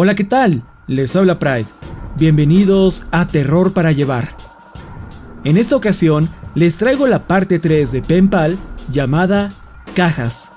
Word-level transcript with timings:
Hola, 0.00 0.14
¿qué 0.14 0.22
tal? 0.22 0.62
Les 0.86 1.16
habla 1.16 1.40
Pride. 1.40 1.66
Bienvenidos 2.16 3.08
a 3.10 3.26
Terror 3.26 3.72
para 3.72 3.90
Llevar. 3.90 4.28
En 5.42 5.56
esta 5.56 5.74
ocasión 5.74 6.30
les 6.54 6.76
traigo 6.76 7.08
la 7.08 7.26
parte 7.26 7.58
3 7.58 7.90
de 7.90 8.02
Penpal 8.02 8.58
llamada 8.92 9.52
Cajas. 9.96 10.52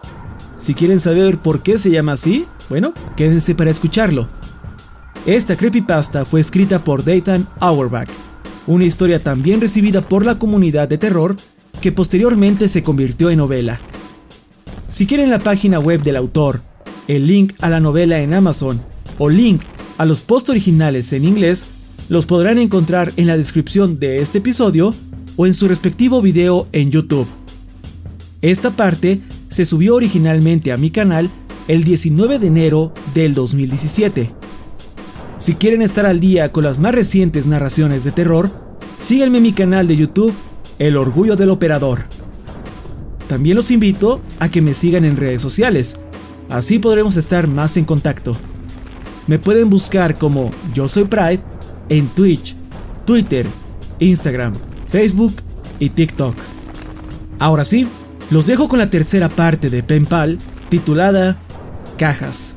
Si 0.59 0.75
quieren 0.75 0.99
saber 0.99 1.39
por 1.39 1.63
qué 1.63 1.79
se 1.79 1.89
llama 1.89 2.11
así, 2.11 2.45
bueno, 2.69 2.93
quédense 3.15 3.55
para 3.55 3.71
escucharlo. 3.71 4.29
Esta 5.25 5.55
creepypasta 5.55 6.23
fue 6.23 6.39
escrita 6.39 6.83
por 6.83 7.03
Dayton 7.03 7.47
Auerbach, 7.59 8.09
una 8.67 8.85
historia 8.85 9.23
tan 9.23 9.41
bien 9.41 9.59
recibida 9.59 10.07
por 10.07 10.23
la 10.23 10.37
comunidad 10.37 10.87
de 10.87 10.99
terror 10.99 11.35
que 11.81 11.91
posteriormente 11.91 12.67
se 12.67 12.83
convirtió 12.83 13.31
en 13.31 13.39
novela. 13.39 13.79
Si 14.87 15.07
quieren 15.07 15.31
la 15.31 15.39
página 15.39 15.79
web 15.79 16.03
del 16.03 16.17
autor, 16.17 16.61
el 17.07 17.25
link 17.25 17.53
a 17.59 17.69
la 17.69 17.79
novela 17.79 18.19
en 18.19 18.35
Amazon 18.35 18.90
o 19.21 19.29
link 19.29 19.61
a 19.99 20.05
los 20.05 20.23
posts 20.23 20.49
originales 20.49 21.13
en 21.13 21.25
inglés, 21.25 21.67
los 22.09 22.25
podrán 22.25 22.57
encontrar 22.57 23.13
en 23.17 23.27
la 23.27 23.37
descripción 23.37 23.99
de 23.99 24.19
este 24.19 24.39
episodio 24.39 24.95
o 25.35 25.45
en 25.45 25.53
su 25.53 25.67
respectivo 25.67 26.23
video 26.23 26.67
en 26.71 26.89
YouTube. 26.89 27.27
Esta 28.41 28.71
parte 28.71 29.21
se 29.47 29.65
subió 29.65 29.93
originalmente 29.93 30.71
a 30.71 30.77
mi 30.77 30.89
canal 30.89 31.29
el 31.67 31.83
19 31.83 32.39
de 32.39 32.47
enero 32.47 32.95
del 33.13 33.35
2017. 33.35 34.33
Si 35.37 35.53
quieren 35.53 35.83
estar 35.83 36.07
al 36.07 36.19
día 36.19 36.51
con 36.51 36.63
las 36.63 36.79
más 36.79 36.95
recientes 36.95 37.45
narraciones 37.45 38.03
de 38.03 38.11
terror, 38.11 38.49
síganme 38.97 39.37
en 39.37 39.43
mi 39.43 39.53
canal 39.53 39.87
de 39.87 39.97
YouTube, 39.97 40.33
El 40.79 40.97
Orgullo 40.97 41.35
del 41.35 41.51
Operador. 41.51 42.05
También 43.27 43.55
los 43.55 43.69
invito 43.69 44.19
a 44.39 44.49
que 44.49 44.63
me 44.63 44.73
sigan 44.73 45.05
en 45.05 45.15
redes 45.15 45.43
sociales, 45.43 45.99
así 46.49 46.79
podremos 46.79 47.17
estar 47.17 47.47
más 47.47 47.77
en 47.77 47.85
contacto. 47.85 48.35
Me 49.27 49.39
pueden 49.39 49.69
buscar 49.69 50.17
como 50.17 50.51
Yo 50.73 50.87
Soy 50.87 51.05
Pride 51.05 51.41
en 51.89 52.07
Twitch, 52.09 52.55
Twitter, 53.05 53.47
Instagram, 53.99 54.53
Facebook 54.87 55.35
y 55.79 55.89
TikTok. 55.89 56.35
Ahora 57.39 57.65
sí, 57.65 57.87
los 58.29 58.47
dejo 58.47 58.67
con 58.67 58.79
la 58.79 58.89
tercera 58.89 59.29
parte 59.29 59.69
de 59.69 59.83
Penpal 59.83 60.39
titulada 60.69 61.37
Cajas. 61.97 62.55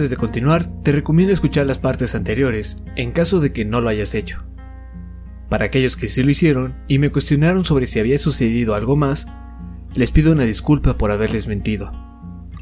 Antes 0.00 0.08
de 0.08 0.16
continuar, 0.16 0.64
te 0.82 0.92
recomiendo 0.92 1.30
escuchar 1.30 1.66
las 1.66 1.78
partes 1.78 2.14
anteriores, 2.14 2.86
en 2.96 3.12
caso 3.12 3.38
de 3.38 3.52
que 3.52 3.66
no 3.66 3.82
lo 3.82 3.90
hayas 3.90 4.14
hecho. 4.14 4.42
Para 5.50 5.66
aquellos 5.66 5.98
que 5.98 6.08
sí 6.08 6.22
lo 6.22 6.30
hicieron 6.30 6.74
y 6.88 6.98
me 6.98 7.10
cuestionaron 7.10 7.66
sobre 7.66 7.86
si 7.86 8.00
había 8.00 8.16
sucedido 8.16 8.74
algo 8.74 8.96
más, 8.96 9.26
les 9.92 10.10
pido 10.10 10.32
una 10.32 10.44
disculpa 10.44 10.96
por 10.96 11.10
haberles 11.10 11.48
mentido. 11.48 11.92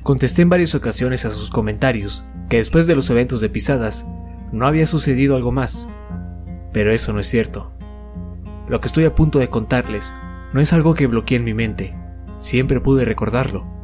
Contesté 0.02 0.42
en 0.42 0.48
varias 0.48 0.74
ocasiones 0.74 1.24
a 1.26 1.30
sus 1.30 1.50
comentarios 1.50 2.24
que 2.48 2.56
después 2.56 2.88
de 2.88 2.96
los 2.96 3.08
eventos 3.08 3.40
de 3.40 3.50
pisadas 3.50 4.04
no 4.50 4.66
había 4.66 4.86
sucedido 4.86 5.36
algo 5.36 5.52
más, 5.52 5.88
pero 6.72 6.90
eso 6.90 7.12
no 7.12 7.20
es 7.20 7.28
cierto. 7.28 7.72
Lo 8.68 8.80
que 8.80 8.88
estoy 8.88 9.04
a 9.04 9.14
punto 9.14 9.38
de 9.38 9.48
contarles 9.48 10.12
no 10.52 10.60
es 10.60 10.72
algo 10.72 10.94
que 10.94 11.06
bloqueé 11.06 11.38
en 11.38 11.44
mi 11.44 11.54
mente, 11.54 11.94
siempre 12.36 12.80
pude 12.80 13.04
recordarlo 13.04 13.77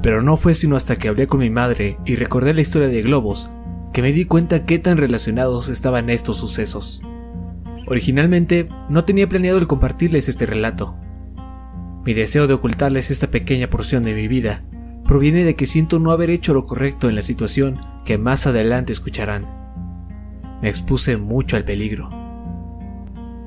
pero 0.00 0.22
no 0.22 0.36
fue 0.36 0.54
sino 0.54 0.76
hasta 0.76 0.96
que 0.96 1.08
hablé 1.08 1.26
con 1.26 1.40
mi 1.40 1.50
madre 1.50 1.98
y 2.06 2.16
recordé 2.16 2.54
la 2.54 2.60
historia 2.60 2.88
de 2.88 3.02
globos 3.02 3.50
que 3.92 4.02
me 4.02 4.12
di 4.12 4.24
cuenta 4.24 4.64
qué 4.64 4.78
tan 4.78 4.96
relacionados 4.96 5.68
estaban 5.68 6.08
estos 6.08 6.38
sucesos. 6.38 7.02
Originalmente 7.86 8.68
no 8.88 9.04
tenía 9.04 9.28
planeado 9.28 9.58
el 9.58 9.66
compartirles 9.66 10.28
este 10.28 10.46
relato. 10.46 10.96
Mi 12.04 12.14
deseo 12.14 12.46
de 12.46 12.54
ocultarles 12.54 13.10
esta 13.10 13.30
pequeña 13.30 13.68
porción 13.68 14.04
de 14.04 14.14
mi 14.14 14.28
vida 14.28 14.64
proviene 15.06 15.44
de 15.44 15.56
que 15.56 15.66
siento 15.66 15.98
no 15.98 16.10
haber 16.10 16.30
hecho 16.30 16.54
lo 16.54 16.64
correcto 16.64 17.08
en 17.08 17.14
la 17.14 17.22
situación 17.22 17.80
que 18.04 18.18
más 18.18 18.46
adelante 18.46 18.92
escucharán. 18.92 19.46
Me 20.62 20.68
expuse 20.68 21.16
mucho 21.16 21.56
al 21.56 21.64
peligro. 21.64 22.08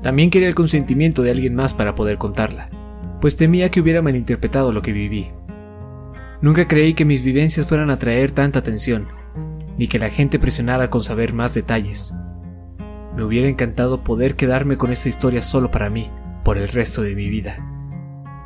También 0.02 0.30
quería 0.30 0.48
el 0.48 0.54
consentimiento 0.54 1.22
de 1.22 1.32
alguien 1.32 1.54
más 1.54 1.74
para 1.74 1.94
poder 1.94 2.18
contarla, 2.18 2.70
pues 3.20 3.36
temía 3.36 3.70
que 3.70 3.80
hubiera 3.80 4.02
malinterpretado 4.02 4.72
lo 4.72 4.82
que 4.82 4.92
viví. 4.92 5.28
Nunca 6.40 6.68
creí 6.68 6.94
que 6.94 7.04
mis 7.04 7.22
vivencias 7.22 7.66
fueran 7.66 7.90
a 7.90 7.94
atraer 7.94 8.30
tanta 8.30 8.58
atención, 8.58 9.08
ni 9.78 9.88
que 9.88 9.98
la 9.98 10.10
gente 10.10 10.38
presionara 10.38 10.90
con 10.90 11.02
saber 11.02 11.32
más 11.32 11.54
detalles. 11.54 12.14
Me 13.16 13.22
hubiera 13.22 13.48
encantado 13.48 14.04
poder 14.04 14.36
quedarme 14.36 14.76
con 14.76 14.92
esta 14.92 15.08
historia 15.08 15.40
solo 15.42 15.70
para 15.70 15.88
mí, 15.88 16.10
por 16.44 16.58
el 16.58 16.68
resto 16.68 17.02
de 17.02 17.14
mi 17.14 17.28
vida. 17.28 17.56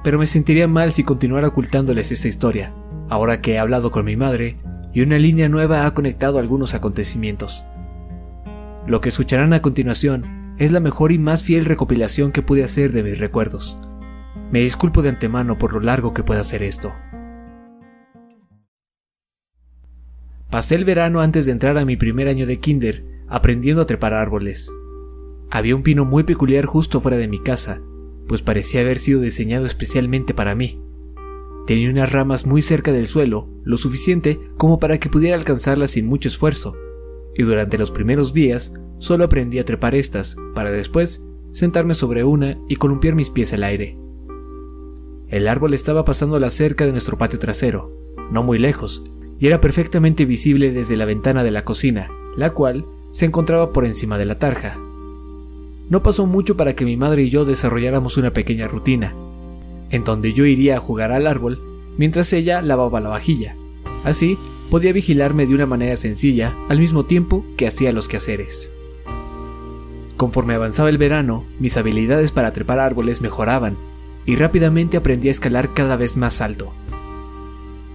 Pero 0.05 0.19
me 0.19 0.27
sentiría 0.27 0.69
mal 0.69 0.93
si 0.93 1.03
continuara 1.03 1.49
ocultándoles 1.49 2.13
esta 2.13 2.29
historia, 2.29 2.73
ahora 3.09 3.41
que 3.41 3.55
he 3.55 3.59
hablado 3.59 3.91
con 3.91 4.05
mi 4.05 4.17
madre 4.17 4.57
y 4.93 5.03
una 5.03 5.19
línea 5.19 5.49
nueva 5.49 5.87
ha 5.87 5.95
conectado 5.95 6.39
algunos 6.39 6.75
acontecimientos. 6.75 7.65
Lo 8.87 9.01
que 9.01 9.11
escucharán 9.11 9.53
a 9.53 9.63
continuación 9.63 10.55
es 10.59 10.73
la 10.73 10.81
mejor 10.81 11.13
y 11.13 11.19
más 11.19 11.43
fiel 11.43 11.65
recopilación 11.65 12.33
que 12.33 12.43
pude 12.43 12.65
hacer 12.65 12.93
de 12.93 13.03
mis 13.03 13.19
recuerdos. 13.19 13.79
Me 14.51 14.61
disculpo 14.61 15.03
de 15.03 15.11
antemano 15.11 15.59
por 15.59 15.73
lo 15.73 15.81
largo 15.81 16.13
que 16.13 16.23
pueda 16.23 16.43
ser 16.45 16.63
esto. 16.63 16.93
Pasé 20.51 20.75
el 20.75 20.85
verano 20.85 21.21
antes 21.21 21.47
de 21.47 21.53
entrar 21.53 21.79
a 21.79 21.85
mi 21.85 21.97
primer 21.97 22.27
año 22.27 22.45
de 22.45 22.59
kinder 22.59 23.05
aprendiendo 23.29 23.83
a 23.83 23.87
trepar 23.87 24.15
árboles. 24.15 24.73
Había 25.49 25.77
un 25.77 25.85
pino 25.85 26.05
muy 26.05 26.25
peculiar 26.25 26.67
justo 26.67 27.01
fuera 27.01 27.17
de 27.17 27.29
mi 27.29 27.39
casa, 27.39 27.81
pues 28.27 28.43
parecía 28.43 28.81
haber 28.81 28.99
sido 28.99 29.21
diseñado 29.21 29.65
especialmente 29.65 30.35
para 30.35 30.57
mí. 30.57 30.81
Tenía 31.67 31.89
unas 31.89 32.11
ramas 32.11 32.47
muy 32.47 32.63
cerca 32.63 32.91
del 32.91 33.07
suelo, 33.07 33.49
lo 33.63 33.77
suficiente 33.77 34.41
como 34.57 34.81
para 34.81 34.99
que 34.99 35.09
pudiera 35.09 35.37
alcanzarlas 35.37 35.93
sin 35.93 36.07
mucho 36.07 36.29
esfuerzo, 36.29 36.77
y 37.37 37.45
durante 37.45 37.79
los 37.79 37.93
primeros 37.93 38.35
días 38.35 38.75
solo 38.99 39.25
aprendí 39.25 39.61
a 39.61 39.65
trepar 39.65 39.95
estas, 39.95 40.37
para 40.55 40.73
después 40.73 41.25
sentarme 41.53 41.95
sobre 41.95 42.25
una 42.25 42.59
y 42.69 42.75
columpiar 42.75 43.15
mis 43.15 43.31
pies 43.31 43.53
al 43.53 43.63
aire. 43.63 43.97
El 45.29 45.47
árbol 45.47 45.75
estaba 45.75 46.05
pasando 46.05 46.41
la 46.41 46.51
cerca 46.51 46.87
de 46.87 46.93
nuestro 46.93 47.19
patio 47.19 47.39
trasero, 47.39 47.97
no 48.33 48.43
muy 48.43 48.59
lejos, 48.59 49.05
y 49.41 49.47
era 49.47 49.61
perfectamente 49.61 50.27
visible 50.27 50.71
desde 50.71 50.97
la 50.97 51.07
ventana 51.07 51.43
de 51.43 51.51
la 51.51 51.65
cocina, 51.65 52.09
la 52.37 52.51
cual 52.51 52.85
se 53.11 53.25
encontraba 53.25 53.73
por 53.73 53.87
encima 53.87 54.19
de 54.19 54.27
la 54.27 54.39
tarja. 54.39 54.79
No 55.89 56.03
pasó 56.03 56.27
mucho 56.27 56.57
para 56.57 56.77
que 56.77 56.85
mi 56.85 56.97
madre 56.97 57.23
y 57.23 57.31
yo 57.31 57.45
desarrolláramos 57.45 58.19
una 58.19 58.33
pequeña 58.33 58.69
rutina, 58.69 59.15
en 59.89 60.05
donde 60.05 60.35
yo 60.35 60.45
iría 60.45 60.77
a 60.77 60.81
jugar 60.81 61.11
al 61.11 61.27
árbol 61.27 61.59
mientras 61.97 62.33
ella 62.35 62.61
lavaba 62.61 63.01
la 63.01 63.09
vajilla. 63.09 63.57
Así, 64.05 64.39
podía 64.71 64.93
vigilarme 64.93 65.47
de 65.47 65.55
una 65.55 65.67
manera 65.67 65.97
sencilla 65.97 66.55
al 66.69 66.79
mismo 66.79 67.05
tiempo 67.05 67.45
que 67.57 67.67
hacía 67.67 67.93
los 67.93 68.09
quehaceres. 68.09 68.71
Conforme 70.17 70.55
avanzaba 70.55 70.91
el 70.91 70.99
verano, 70.99 71.45
mis 71.59 71.79
habilidades 71.79 72.31
para 72.31 72.53
trepar 72.53 72.79
árboles 72.79 73.23
mejoraban 73.23 73.77
y 74.27 74.37
rápidamente 74.37 74.99
aprendí 74.99 75.29
a 75.29 75.31
escalar 75.33 75.73
cada 75.73 75.97
vez 75.97 76.19
más 76.19 76.43
alto. 76.43 76.73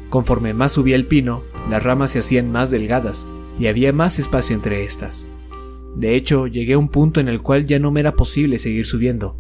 Conforme 0.10 0.54
más 0.54 0.74
subía 0.74 0.96
el 0.96 1.06
pino, 1.06 1.44
las 1.70 1.84
ramas 1.84 2.12
se 2.12 2.20
hacían 2.20 2.52
más 2.52 2.70
delgadas 2.70 3.28
y 3.60 3.68
había 3.68 3.92
más 3.94 4.20
espacio 4.20 4.56
entre 4.56 4.84
estas. 4.84 5.28
De 5.96 6.16
hecho, 6.16 6.48
llegué 6.48 6.74
a 6.74 6.78
un 6.78 6.90
punto 6.90 7.20
en 7.20 7.30
el 7.30 7.42
cual 7.42 7.66
ya 7.66 7.80
no 7.80 7.92
me 7.92 8.02
era 8.02 8.16
posible 8.16 8.60
seguir 8.60 8.86
subiendo, 8.86 9.40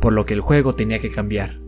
por 0.00 0.12
lo 0.12 0.24
que 0.24 0.34
el 0.34 0.40
juego 0.40 0.74
tenía 0.74 1.00
que 1.00 1.10
cambiar. 1.10 1.60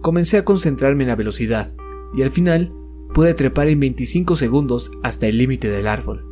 Comencé 0.00 0.38
a 0.38 0.44
concentrarme 0.44 1.04
en 1.04 1.08
la 1.08 1.16
velocidad 1.16 1.74
y 2.14 2.22
al 2.22 2.30
final 2.30 2.72
pude 3.14 3.34
trepar 3.34 3.68
en 3.68 3.80
25 3.80 4.36
segundos 4.36 4.90
hasta 5.02 5.26
el 5.26 5.38
límite 5.38 5.68
del 5.68 5.86
árbol. 5.86 6.26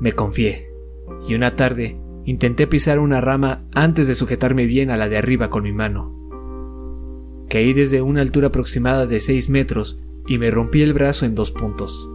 Me 0.00 0.12
confié, 0.12 0.70
y 1.26 1.34
una 1.34 1.56
tarde 1.56 1.98
intenté 2.24 2.66
pisar 2.66 2.98
una 2.98 3.20
rama 3.20 3.64
antes 3.72 4.06
de 4.06 4.14
sujetarme 4.14 4.66
bien 4.66 4.90
a 4.90 4.96
la 4.96 5.08
de 5.08 5.16
arriba 5.16 5.48
con 5.48 5.64
mi 5.64 5.72
mano. 5.72 6.17
Caí 7.48 7.72
desde 7.72 8.02
una 8.02 8.20
altura 8.20 8.48
aproximada 8.48 9.06
de 9.06 9.20
6 9.20 9.48
metros 9.48 9.98
y 10.26 10.36
me 10.36 10.50
rompí 10.50 10.82
el 10.82 10.92
brazo 10.92 11.24
en 11.24 11.34
dos 11.34 11.50
puntos. 11.50 12.06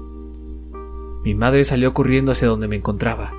Mi 1.23 1.33
madre 1.33 1.65
salió 1.65 1.93
corriendo 1.93 2.31
hacia 2.31 2.47
donde 2.47 2.67
me 2.67 2.75
encontraba. 2.75 3.33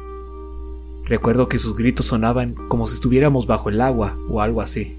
Recuerdo 1.04 1.48
que 1.48 1.58
sus 1.58 1.76
gritos 1.76 2.06
sonaban 2.06 2.54
como 2.68 2.86
si 2.86 2.94
estuviéramos 2.94 3.46
bajo 3.46 3.68
el 3.68 3.80
agua 3.80 4.18
o 4.28 4.40
algo 4.40 4.60
así. 4.60 4.96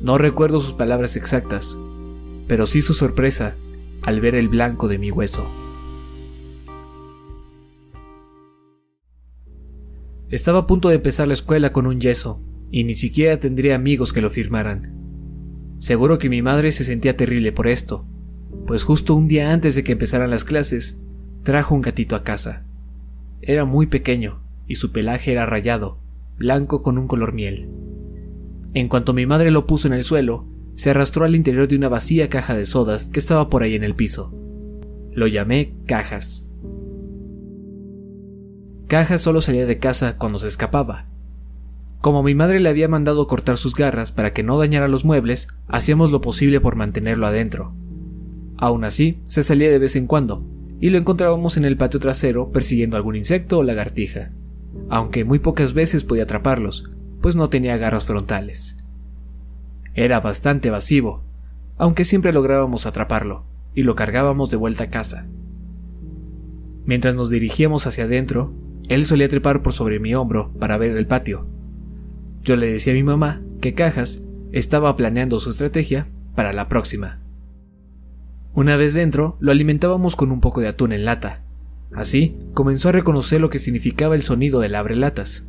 No 0.00 0.16
recuerdo 0.16 0.60
sus 0.60 0.74
palabras 0.74 1.16
exactas, 1.16 1.76
pero 2.46 2.66
sí 2.66 2.80
su 2.80 2.94
sorpresa 2.94 3.56
al 4.02 4.20
ver 4.20 4.36
el 4.36 4.48
blanco 4.48 4.86
de 4.86 4.98
mi 4.98 5.10
hueso. 5.10 5.50
Estaba 10.30 10.60
a 10.60 10.66
punto 10.66 10.90
de 10.90 10.96
empezar 10.96 11.26
la 11.26 11.32
escuela 11.32 11.72
con 11.72 11.86
un 11.86 12.00
yeso, 12.00 12.38
y 12.70 12.84
ni 12.84 12.94
siquiera 12.94 13.40
tendría 13.40 13.74
amigos 13.74 14.12
que 14.12 14.20
lo 14.20 14.28
firmaran. 14.28 14.97
Seguro 15.78 16.18
que 16.18 16.28
mi 16.28 16.42
madre 16.42 16.72
se 16.72 16.84
sentía 16.84 17.16
terrible 17.16 17.52
por 17.52 17.68
esto, 17.68 18.04
pues 18.66 18.84
justo 18.84 19.14
un 19.14 19.28
día 19.28 19.52
antes 19.52 19.74
de 19.74 19.84
que 19.84 19.92
empezaran 19.92 20.30
las 20.30 20.44
clases, 20.44 21.00
trajo 21.42 21.74
un 21.74 21.82
gatito 21.82 22.16
a 22.16 22.24
casa. 22.24 22.66
Era 23.40 23.64
muy 23.64 23.86
pequeño, 23.86 24.42
y 24.66 24.74
su 24.74 24.92
pelaje 24.92 25.32
era 25.32 25.46
rayado, 25.46 25.98
blanco 26.36 26.82
con 26.82 26.98
un 26.98 27.08
color 27.08 27.32
miel. 27.32 27.70
En 28.74 28.88
cuanto 28.88 29.14
mi 29.14 29.24
madre 29.24 29.50
lo 29.50 29.66
puso 29.66 29.88
en 29.88 29.94
el 29.94 30.04
suelo, 30.04 30.46
se 30.74 30.90
arrastró 30.90 31.24
al 31.24 31.34
interior 31.34 31.66
de 31.66 31.76
una 31.76 31.88
vacía 31.88 32.28
caja 32.28 32.54
de 32.54 32.66
sodas 32.66 33.08
que 33.08 33.18
estaba 33.18 33.48
por 33.48 33.62
ahí 33.62 33.74
en 33.74 33.84
el 33.84 33.94
piso. 33.94 34.34
Lo 35.12 35.26
llamé 35.26 35.74
Cajas. 35.86 36.48
Cajas 38.86 39.20
solo 39.20 39.40
salía 39.40 39.66
de 39.66 39.78
casa 39.78 40.16
cuando 40.16 40.38
se 40.38 40.46
escapaba. 40.46 41.06
Como 42.00 42.22
mi 42.22 42.34
madre 42.34 42.60
le 42.60 42.68
había 42.68 42.88
mandado 42.88 43.26
cortar 43.26 43.56
sus 43.56 43.74
garras 43.74 44.12
para 44.12 44.32
que 44.32 44.42
no 44.42 44.58
dañara 44.58 44.88
los 44.88 45.04
muebles, 45.04 45.48
hacíamos 45.66 46.12
lo 46.12 46.20
posible 46.20 46.60
por 46.60 46.76
mantenerlo 46.76 47.26
adentro. 47.26 47.74
Aún 48.56 48.84
así, 48.84 49.20
se 49.26 49.42
salía 49.42 49.70
de 49.70 49.78
vez 49.78 49.96
en 49.96 50.06
cuando, 50.06 50.44
y 50.80 50.90
lo 50.90 50.98
encontrábamos 50.98 51.56
en 51.56 51.64
el 51.64 51.76
patio 51.76 51.98
trasero 51.98 52.50
persiguiendo 52.52 52.96
algún 52.96 53.16
insecto 53.16 53.58
o 53.58 53.62
lagartija, 53.64 54.30
aunque 54.88 55.24
muy 55.24 55.40
pocas 55.40 55.74
veces 55.74 56.04
podía 56.04 56.22
atraparlos, 56.22 56.90
pues 57.20 57.34
no 57.34 57.48
tenía 57.48 57.76
garras 57.76 58.04
frontales. 58.04 58.78
Era 59.94 60.20
bastante 60.20 60.68
evasivo, 60.68 61.24
aunque 61.76 62.04
siempre 62.04 62.32
lográbamos 62.32 62.86
atraparlo, 62.86 63.44
y 63.74 63.82
lo 63.82 63.96
cargábamos 63.96 64.50
de 64.50 64.56
vuelta 64.56 64.84
a 64.84 64.90
casa. 64.90 65.26
Mientras 66.84 67.14
nos 67.16 67.28
dirigíamos 67.28 67.86
hacia 67.86 68.04
adentro, 68.04 68.54
él 68.88 69.04
solía 69.04 69.28
trepar 69.28 69.62
por 69.62 69.72
sobre 69.72 70.00
mi 70.00 70.14
hombro 70.14 70.52
para 70.58 70.78
ver 70.78 70.96
el 70.96 71.06
patio. 71.06 71.46
Yo 72.48 72.56
le 72.56 72.72
decía 72.72 72.94
a 72.94 72.96
mi 72.96 73.02
mamá 73.02 73.42
que 73.60 73.74
Cajas 73.74 74.22
estaba 74.52 74.96
planeando 74.96 75.38
su 75.38 75.50
estrategia 75.50 76.08
para 76.34 76.54
la 76.54 76.66
próxima. 76.66 77.20
Una 78.54 78.78
vez 78.78 78.94
dentro, 78.94 79.36
lo 79.38 79.52
alimentábamos 79.52 80.16
con 80.16 80.32
un 80.32 80.40
poco 80.40 80.62
de 80.62 80.68
atún 80.68 80.94
en 80.94 81.04
lata. 81.04 81.44
Así, 81.94 82.38
comenzó 82.54 82.88
a 82.88 82.92
reconocer 82.92 83.42
lo 83.42 83.50
que 83.50 83.58
significaba 83.58 84.14
el 84.14 84.22
sonido 84.22 84.60
del 84.60 84.76
abrelatas. 84.76 85.46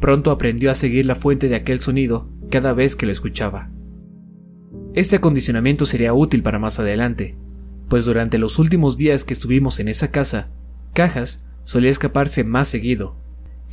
Pronto 0.00 0.30
aprendió 0.30 0.70
a 0.70 0.74
seguir 0.74 1.04
la 1.04 1.14
fuente 1.14 1.50
de 1.50 1.56
aquel 1.56 1.78
sonido 1.78 2.26
cada 2.48 2.72
vez 2.72 2.96
que 2.96 3.04
lo 3.04 3.12
escuchaba. 3.12 3.68
Este 4.94 5.16
acondicionamiento 5.16 5.84
sería 5.84 6.14
útil 6.14 6.42
para 6.42 6.58
más 6.58 6.80
adelante, 6.80 7.36
pues 7.90 8.06
durante 8.06 8.38
los 8.38 8.58
últimos 8.58 8.96
días 8.96 9.24
que 9.24 9.34
estuvimos 9.34 9.78
en 9.78 9.88
esa 9.88 10.10
casa, 10.10 10.48
Cajas 10.94 11.46
solía 11.64 11.90
escaparse 11.90 12.44
más 12.44 12.68
seguido, 12.68 13.14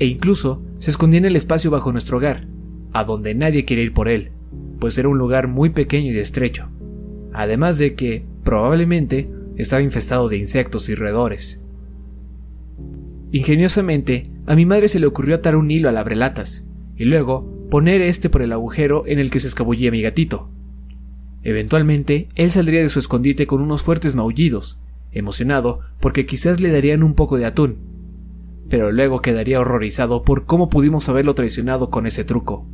e 0.02 0.08
incluso 0.08 0.64
se 0.80 0.90
escondía 0.90 1.20
en 1.20 1.26
el 1.26 1.36
espacio 1.36 1.70
bajo 1.70 1.92
nuestro 1.92 2.18
hogar, 2.18 2.48
a 2.92 3.04
donde 3.04 3.36
nadie 3.36 3.66
quiere 3.66 3.84
ir 3.84 3.94
por 3.94 4.08
él, 4.08 4.32
pues 4.80 4.98
era 4.98 5.08
un 5.08 5.20
lugar 5.20 5.48
muy 5.48 5.70
pequeño 5.70 6.12
y 6.12 6.18
estrecho, 6.18 6.70
además 7.34 7.78
de 7.78 7.94
que, 7.94 8.26
probablemente, 8.44 9.30
estaba 9.58 9.84
infestado 9.84 10.28
de 10.28 10.38
insectos 10.38 10.90
y 10.90 10.96
roedores. 10.96 11.64
Ingeniosamente, 13.32 14.24
a 14.48 14.56
mi 14.56 14.66
madre 14.66 14.88
se 14.88 15.00
le 15.00 15.06
ocurrió 15.06 15.36
atar 15.36 15.56
un 15.56 15.70
hilo 15.70 15.88
al 15.88 15.98
abrelatas, 15.98 16.66
y 16.98 17.06
luego 17.06 17.68
poner 17.70 18.02
este 18.02 18.28
por 18.28 18.42
el 18.42 18.54
agujero 18.54 19.04
en 19.06 19.20
el 19.20 19.30
que 19.30 19.40
se 19.40 19.50
escabullía 19.50 19.92
mi 19.92 20.02
gatito. 20.02 20.50
Eventualmente, 21.44 22.28
él 22.34 22.50
saldría 22.50 22.80
de 22.80 22.90
su 22.90 22.98
escondite 22.98 23.46
con 23.46 23.62
unos 23.62 23.84
fuertes 23.84 24.16
maullidos, 24.16 24.82
emocionado 25.12 25.82
porque 26.00 26.26
quizás 26.26 26.60
le 26.60 26.72
darían 26.72 27.04
un 27.04 27.14
poco 27.14 27.38
de 27.38 27.46
atún, 27.46 27.91
pero 28.72 28.90
luego 28.94 29.22
quedaría 29.22 29.60
horrorizado 29.60 30.24
por 30.24 30.46
cómo 30.46 30.70
pudimos 30.70 31.10
haberlo 31.10 31.36
traicionado 31.36 31.90
con 31.90 32.08
ese 32.08 32.24
truco, 32.24 32.66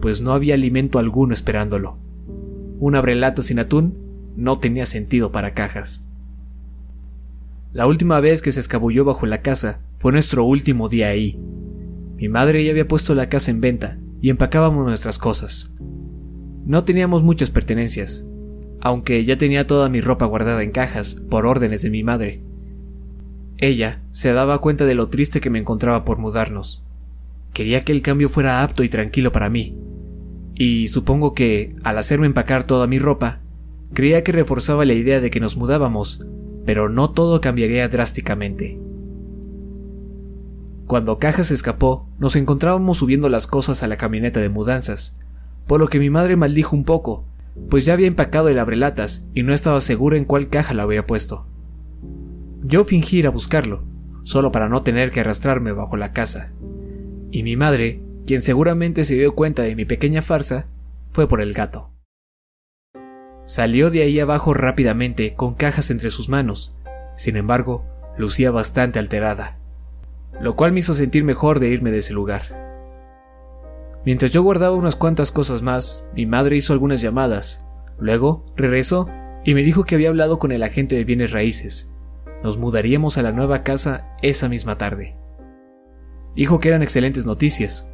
pues 0.00 0.20
no 0.20 0.32
había 0.32 0.54
alimento 0.54 1.00
alguno 1.00 1.34
esperándolo. 1.34 1.98
Un 2.78 2.94
abrelata 2.94 3.42
sin 3.42 3.58
atún 3.58 3.98
no 4.36 4.60
tenía 4.60 4.86
sentido 4.86 5.32
para 5.32 5.52
cajas. 5.52 6.06
La 7.72 7.88
última 7.88 8.20
vez 8.20 8.42
que 8.42 8.52
se 8.52 8.60
escabulló 8.60 9.04
bajo 9.04 9.26
la 9.26 9.42
casa 9.42 9.80
fue 9.96 10.12
nuestro 10.12 10.44
último 10.44 10.88
día 10.88 11.08
ahí. 11.08 11.36
Mi 12.16 12.28
madre 12.28 12.64
ya 12.64 12.70
había 12.70 12.86
puesto 12.86 13.16
la 13.16 13.28
casa 13.28 13.50
en 13.50 13.60
venta 13.60 13.98
y 14.20 14.30
empacábamos 14.30 14.86
nuestras 14.86 15.18
cosas. 15.18 15.74
No 16.64 16.84
teníamos 16.84 17.24
muchas 17.24 17.50
pertenencias, 17.50 18.24
aunque 18.80 19.24
ya 19.24 19.36
tenía 19.36 19.66
toda 19.66 19.88
mi 19.88 20.00
ropa 20.00 20.26
guardada 20.26 20.62
en 20.62 20.70
cajas 20.70 21.16
por 21.28 21.44
órdenes 21.44 21.82
de 21.82 21.90
mi 21.90 22.04
madre. 22.04 22.44
Ella 23.60 24.00
se 24.10 24.32
daba 24.32 24.58
cuenta 24.62 24.86
de 24.86 24.94
lo 24.94 25.08
triste 25.08 25.42
que 25.42 25.50
me 25.50 25.58
encontraba 25.58 26.02
por 26.02 26.16
mudarnos. 26.16 26.82
Quería 27.52 27.84
que 27.84 27.92
el 27.92 28.00
cambio 28.00 28.30
fuera 28.30 28.62
apto 28.62 28.82
y 28.84 28.88
tranquilo 28.88 29.32
para 29.32 29.50
mí. 29.50 29.76
Y 30.54 30.88
supongo 30.88 31.34
que, 31.34 31.76
al 31.84 31.98
hacerme 31.98 32.26
empacar 32.26 32.64
toda 32.64 32.86
mi 32.86 32.98
ropa, 32.98 33.40
creía 33.92 34.24
que 34.24 34.32
reforzaba 34.32 34.86
la 34.86 34.94
idea 34.94 35.20
de 35.20 35.30
que 35.30 35.40
nos 35.40 35.58
mudábamos, 35.58 36.26
pero 36.64 36.88
no 36.88 37.10
todo 37.10 37.42
cambiaría 37.42 37.86
drásticamente. 37.88 38.78
Cuando 40.86 41.18
Cajas 41.18 41.50
escapó, 41.50 42.08
nos 42.18 42.36
encontrábamos 42.36 42.96
subiendo 42.96 43.28
las 43.28 43.46
cosas 43.46 43.82
a 43.82 43.88
la 43.88 43.98
camioneta 43.98 44.40
de 44.40 44.48
mudanzas, 44.48 45.18
por 45.66 45.80
lo 45.80 45.88
que 45.88 45.98
mi 45.98 46.08
madre 46.08 46.34
maldijo 46.34 46.74
un 46.74 46.84
poco, 46.84 47.24
pues 47.68 47.84
ya 47.84 47.92
había 47.92 48.06
empacado 48.06 48.48
el 48.48 48.58
abrelatas 48.58 49.26
y 49.34 49.42
no 49.42 49.52
estaba 49.52 49.82
segura 49.82 50.16
en 50.16 50.24
cuál 50.24 50.48
caja 50.48 50.72
lo 50.72 50.80
había 50.82 51.06
puesto. 51.06 51.46
Yo 52.60 52.84
fingí 52.84 53.18
ir 53.18 53.26
a 53.26 53.30
buscarlo, 53.30 53.84
solo 54.22 54.52
para 54.52 54.68
no 54.68 54.82
tener 54.82 55.10
que 55.10 55.20
arrastrarme 55.20 55.72
bajo 55.72 55.96
la 55.96 56.12
casa. 56.12 56.52
Y 57.30 57.42
mi 57.42 57.56
madre, 57.56 58.02
quien 58.26 58.42
seguramente 58.42 59.04
se 59.04 59.14
dio 59.14 59.34
cuenta 59.34 59.62
de 59.62 59.76
mi 59.76 59.84
pequeña 59.84 60.22
farsa, 60.22 60.68
fue 61.10 61.28
por 61.28 61.40
el 61.40 61.52
gato. 61.52 61.92
Salió 63.46 63.90
de 63.90 64.02
ahí 64.02 64.20
abajo 64.20 64.54
rápidamente 64.54 65.34
con 65.34 65.54
cajas 65.54 65.90
entre 65.90 66.10
sus 66.10 66.28
manos. 66.28 66.76
Sin 67.16 67.36
embargo, 67.36 67.86
lucía 68.16 68.50
bastante 68.50 68.98
alterada 68.98 69.60
lo 70.40 70.56
cual 70.56 70.72
me 70.72 70.80
hizo 70.80 70.94
sentir 70.94 71.24
mejor 71.24 71.60
de 71.60 71.68
irme 71.68 71.90
de 71.90 71.98
ese 71.98 72.14
lugar. 72.14 72.58
Mientras 74.04 74.30
yo 74.30 74.42
guardaba 74.42 74.74
unas 74.74 74.96
cuantas 74.96 75.30
cosas 75.32 75.62
más, 75.62 76.04
mi 76.14 76.26
madre 76.26 76.56
hizo 76.56 76.72
algunas 76.72 77.02
llamadas. 77.02 77.66
Luego 77.98 78.46
regresó 78.56 79.08
y 79.44 79.54
me 79.54 79.62
dijo 79.62 79.84
que 79.84 79.94
había 79.94 80.08
hablado 80.08 80.38
con 80.38 80.52
el 80.52 80.62
agente 80.62 80.96
de 80.96 81.04
bienes 81.04 81.32
raíces, 81.32 81.92
nos 82.42 82.58
mudaríamos 82.58 83.18
a 83.18 83.22
la 83.22 83.32
nueva 83.32 83.62
casa 83.62 84.08
esa 84.22 84.48
misma 84.48 84.76
tarde. 84.76 85.16
Dijo 86.34 86.60
que 86.60 86.68
eran 86.68 86.82
excelentes 86.82 87.26
noticias. 87.26 87.92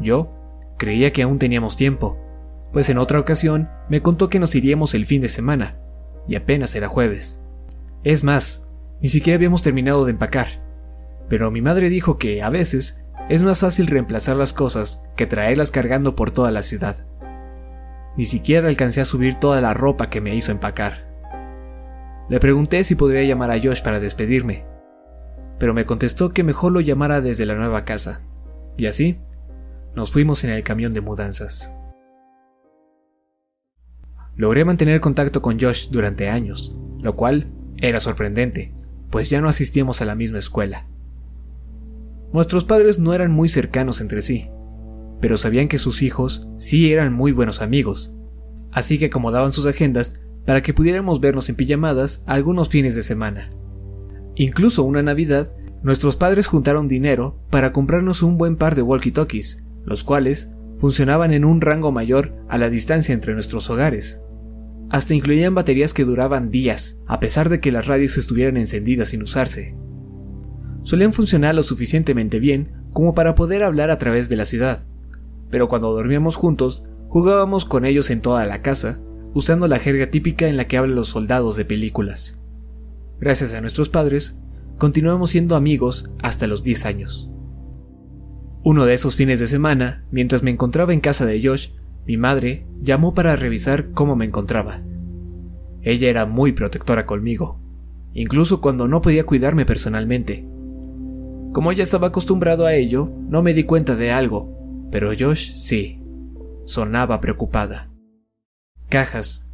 Yo 0.00 0.30
creía 0.78 1.12
que 1.12 1.22
aún 1.22 1.38
teníamos 1.38 1.76
tiempo, 1.76 2.18
pues 2.72 2.88
en 2.90 2.98
otra 2.98 3.20
ocasión 3.20 3.70
me 3.88 4.02
contó 4.02 4.28
que 4.28 4.40
nos 4.40 4.54
iríamos 4.54 4.94
el 4.94 5.06
fin 5.06 5.22
de 5.22 5.28
semana, 5.28 5.76
y 6.26 6.34
apenas 6.34 6.74
era 6.74 6.88
jueves. 6.88 7.44
Es 8.02 8.24
más, 8.24 8.68
ni 9.00 9.08
siquiera 9.08 9.36
habíamos 9.36 9.62
terminado 9.62 10.04
de 10.04 10.12
empacar, 10.12 10.48
pero 11.28 11.50
mi 11.50 11.60
madre 11.60 11.90
dijo 11.90 12.18
que, 12.18 12.42
a 12.42 12.50
veces, 12.50 13.06
es 13.28 13.42
más 13.42 13.60
fácil 13.60 13.86
reemplazar 13.86 14.36
las 14.36 14.52
cosas 14.52 15.04
que 15.16 15.26
traerlas 15.26 15.70
cargando 15.70 16.14
por 16.14 16.30
toda 16.30 16.50
la 16.50 16.62
ciudad. 16.62 17.06
Ni 18.16 18.24
siquiera 18.24 18.68
alcancé 18.68 19.00
a 19.00 19.04
subir 19.04 19.36
toda 19.36 19.60
la 19.60 19.74
ropa 19.74 20.10
que 20.10 20.20
me 20.20 20.34
hizo 20.34 20.52
empacar. 20.52 21.03
Le 22.28 22.40
pregunté 22.40 22.84
si 22.84 22.94
podría 22.94 23.22
llamar 23.22 23.50
a 23.50 23.60
Josh 23.60 23.82
para 23.82 24.00
despedirme, 24.00 24.64
pero 25.58 25.74
me 25.74 25.84
contestó 25.84 26.30
que 26.30 26.42
mejor 26.42 26.72
lo 26.72 26.80
llamara 26.80 27.20
desde 27.20 27.46
la 27.46 27.54
nueva 27.54 27.84
casa. 27.84 28.22
Y 28.76 28.86
así, 28.86 29.18
nos 29.94 30.10
fuimos 30.10 30.42
en 30.44 30.50
el 30.50 30.62
camión 30.62 30.94
de 30.94 31.00
mudanzas. 31.00 31.74
Logré 34.36 34.64
mantener 34.64 35.00
contacto 35.00 35.42
con 35.42 35.60
Josh 35.60 35.90
durante 35.90 36.28
años, 36.28 36.76
lo 37.00 37.14
cual 37.14 37.46
era 37.76 38.00
sorprendente, 38.00 38.74
pues 39.10 39.30
ya 39.30 39.40
no 39.40 39.48
asistíamos 39.48 40.00
a 40.00 40.06
la 40.06 40.14
misma 40.14 40.38
escuela. 40.38 40.88
Nuestros 42.32 42.64
padres 42.64 42.98
no 42.98 43.14
eran 43.14 43.30
muy 43.30 43.48
cercanos 43.48 44.00
entre 44.00 44.22
sí, 44.22 44.50
pero 45.20 45.36
sabían 45.36 45.68
que 45.68 45.78
sus 45.78 46.02
hijos 46.02 46.48
sí 46.56 46.92
eran 46.92 47.12
muy 47.12 47.30
buenos 47.30 47.62
amigos, 47.62 48.16
así 48.72 48.98
que 48.98 49.06
acomodaban 49.06 49.52
sus 49.52 49.66
agendas 49.66 50.23
para 50.46 50.62
que 50.62 50.74
pudiéramos 50.74 51.20
vernos 51.20 51.48
en 51.48 51.56
pijamadas 51.56 52.22
algunos 52.26 52.68
fines 52.68 52.94
de 52.94 53.02
semana. 53.02 53.50
Incluso 54.36 54.82
una 54.82 55.02
Navidad, 55.02 55.56
nuestros 55.82 56.16
padres 56.16 56.46
juntaron 56.46 56.88
dinero 56.88 57.38
para 57.50 57.72
comprarnos 57.72 58.22
un 58.22 58.36
buen 58.36 58.56
par 58.56 58.74
de 58.74 58.82
walkie-talkies, 58.82 59.64
los 59.84 60.04
cuales 60.04 60.50
funcionaban 60.76 61.32
en 61.32 61.44
un 61.44 61.60
rango 61.60 61.92
mayor 61.92 62.34
a 62.48 62.58
la 62.58 62.68
distancia 62.68 63.12
entre 63.12 63.34
nuestros 63.34 63.70
hogares. 63.70 64.20
Hasta 64.90 65.14
incluían 65.14 65.54
baterías 65.54 65.94
que 65.94 66.04
duraban 66.04 66.50
días, 66.50 67.00
a 67.06 67.20
pesar 67.20 67.48
de 67.48 67.60
que 67.60 67.72
las 67.72 67.86
radios 67.86 68.16
estuvieran 68.16 68.56
encendidas 68.56 69.08
sin 69.08 69.22
usarse. 69.22 69.76
Solían 70.82 71.12
funcionar 71.12 71.54
lo 71.54 71.62
suficientemente 71.62 72.38
bien 72.38 72.72
como 72.92 73.14
para 73.14 73.34
poder 73.34 73.62
hablar 73.62 73.90
a 73.90 73.98
través 73.98 74.28
de 74.28 74.36
la 74.36 74.44
ciudad, 74.44 74.86
pero 75.50 75.68
cuando 75.68 75.92
dormíamos 75.92 76.36
juntos, 76.36 76.84
jugábamos 77.08 77.64
con 77.64 77.84
ellos 77.84 78.10
en 78.10 78.20
toda 78.20 78.44
la 78.44 78.60
casa 78.60 79.00
usando 79.34 79.66
la 79.66 79.80
jerga 79.80 80.10
típica 80.10 80.48
en 80.48 80.56
la 80.56 80.66
que 80.66 80.76
hablan 80.76 80.94
los 80.94 81.08
soldados 81.08 81.56
de 81.56 81.64
películas. 81.64 82.40
Gracias 83.18 83.52
a 83.52 83.60
nuestros 83.60 83.88
padres, 83.88 84.40
continuamos 84.78 85.30
siendo 85.30 85.56
amigos 85.56 86.12
hasta 86.22 86.46
los 86.46 86.62
10 86.62 86.86
años. 86.86 87.30
Uno 88.62 88.86
de 88.86 88.94
esos 88.94 89.16
fines 89.16 89.40
de 89.40 89.48
semana, 89.48 90.06
mientras 90.10 90.42
me 90.44 90.50
encontraba 90.50 90.94
en 90.94 91.00
casa 91.00 91.26
de 91.26 91.42
Josh, 91.42 91.70
mi 92.06 92.16
madre 92.16 92.66
llamó 92.80 93.12
para 93.12 93.34
revisar 93.34 93.90
cómo 93.90 94.14
me 94.14 94.24
encontraba. 94.24 94.82
Ella 95.82 96.08
era 96.08 96.26
muy 96.26 96.52
protectora 96.52 97.04
conmigo, 97.04 97.60
incluso 98.14 98.60
cuando 98.60 98.86
no 98.86 99.02
podía 99.02 99.26
cuidarme 99.26 99.66
personalmente. 99.66 100.46
Como 101.52 101.72
ella 101.72 101.82
estaba 101.82 102.08
acostumbrado 102.08 102.66
a 102.66 102.74
ello, 102.74 103.10
no 103.28 103.42
me 103.42 103.52
di 103.52 103.64
cuenta 103.64 103.96
de 103.96 104.12
algo, 104.12 104.88
pero 104.92 105.10
Josh 105.18 105.56
sí, 105.56 106.00
sonaba 106.64 107.20
preocupada 107.20 107.93
cajas 108.94 109.44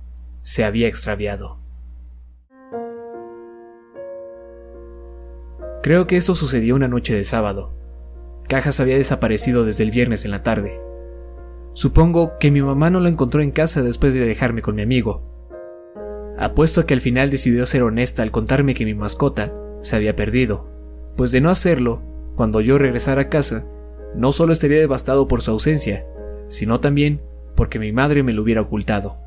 se 0.42 0.64
había 0.64 0.86
extraviado. 0.86 1.58
Creo 5.82 6.06
que 6.06 6.18
eso 6.18 6.34
sucedió 6.34 6.74
una 6.74 6.88
noche 6.88 7.14
de 7.14 7.24
sábado. 7.24 7.72
Cajas 8.48 8.80
había 8.80 8.98
desaparecido 8.98 9.64
desde 9.64 9.84
el 9.84 9.92
viernes 9.92 10.26
en 10.26 10.32
la 10.32 10.42
tarde. 10.42 10.78
Supongo 11.72 12.36
que 12.38 12.50
mi 12.50 12.60
mamá 12.60 12.90
no 12.90 13.00
lo 13.00 13.08
encontró 13.08 13.40
en 13.40 13.50
casa 13.50 13.80
después 13.80 14.12
de 14.12 14.26
dejarme 14.26 14.60
con 14.60 14.74
mi 14.74 14.82
amigo. 14.82 15.22
Apuesto 16.38 16.82
a 16.82 16.86
que 16.86 16.92
al 16.92 17.00
final 17.00 17.30
decidió 17.30 17.64
ser 17.64 17.82
honesta 17.82 18.22
al 18.22 18.32
contarme 18.32 18.74
que 18.74 18.84
mi 18.84 18.92
mascota 18.92 19.54
se 19.80 19.96
había 19.96 20.14
perdido, 20.14 20.68
pues 21.16 21.30
de 21.30 21.40
no 21.40 21.48
hacerlo, 21.48 22.02
cuando 22.36 22.60
yo 22.60 22.76
regresara 22.76 23.22
a 23.22 23.28
casa, 23.30 23.64
no 24.14 24.32
solo 24.32 24.52
estaría 24.52 24.80
devastado 24.80 25.26
por 25.28 25.40
su 25.40 25.50
ausencia, 25.50 26.04
sino 26.46 26.78
también 26.78 27.22
porque 27.54 27.78
mi 27.78 27.90
madre 27.90 28.22
me 28.22 28.34
lo 28.34 28.42
hubiera 28.42 28.60
ocultado. 28.60 29.19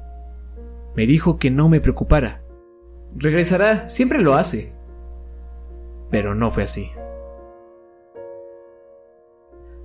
Me 0.95 1.07
dijo 1.07 1.38
que 1.38 1.50
no 1.50 1.69
me 1.69 1.81
preocupara. 1.81 2.43
Regresará, 3.15 3.89
siempre 3.89 4.21
lo 4.21 4.35
hace. 4.35 4.73
Pero 6.12 6.35
no 6.35 6.51
fue 6.51 6.63
así. 6.63 6.91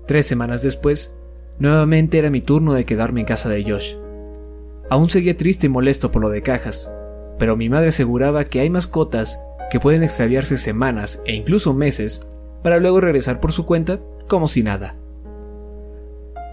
Tres 0.06 0.26
semanas 0.26 0.62
después, 0.62 1.16
nuevamente 1.58 2.18
era 2.18 2.30
mi 2.30 2.40
turno 2.40 2.74
de 2.74 2.84
quedarme 2.84 3.20
en 3.20 3.26
casa 3.26 3.48
de 3.48 3.64
Josh. 3.64 3.94
Aún 4.90 5.08
seguía 5.08 5.36
triste 5.36 5.66
y 5.66 5.70
molesto 5.70 6.10
por 6.10 6.22
lo 6.22 6.30
de 6.30 6.42
cajas, 6.42 6.92
pero 7.38 7.56
mi 7.56 7.68
madre 7.68 7.88
aseguraba 7.88 8.44
que 8.44 8.60
hay 8.60 8.70
mascotas 8.70 9.40
que 9.70 9.80
pueden 9.80 10.02
extraviarse 10.02 10.56
semanas 10.56 11.22
e 11.26 11.34
incluso 11.34 11.74
meses 11.74 12.26
para 12.62 12.78
luego 12.78 13.00
regresar 13.00 13.38
por 13.38 13.52
su 13.52 13.66
cuenta 13.66 14.00
como 14.26 14.46
si 14.46 14.62
nada. 14.62 14.96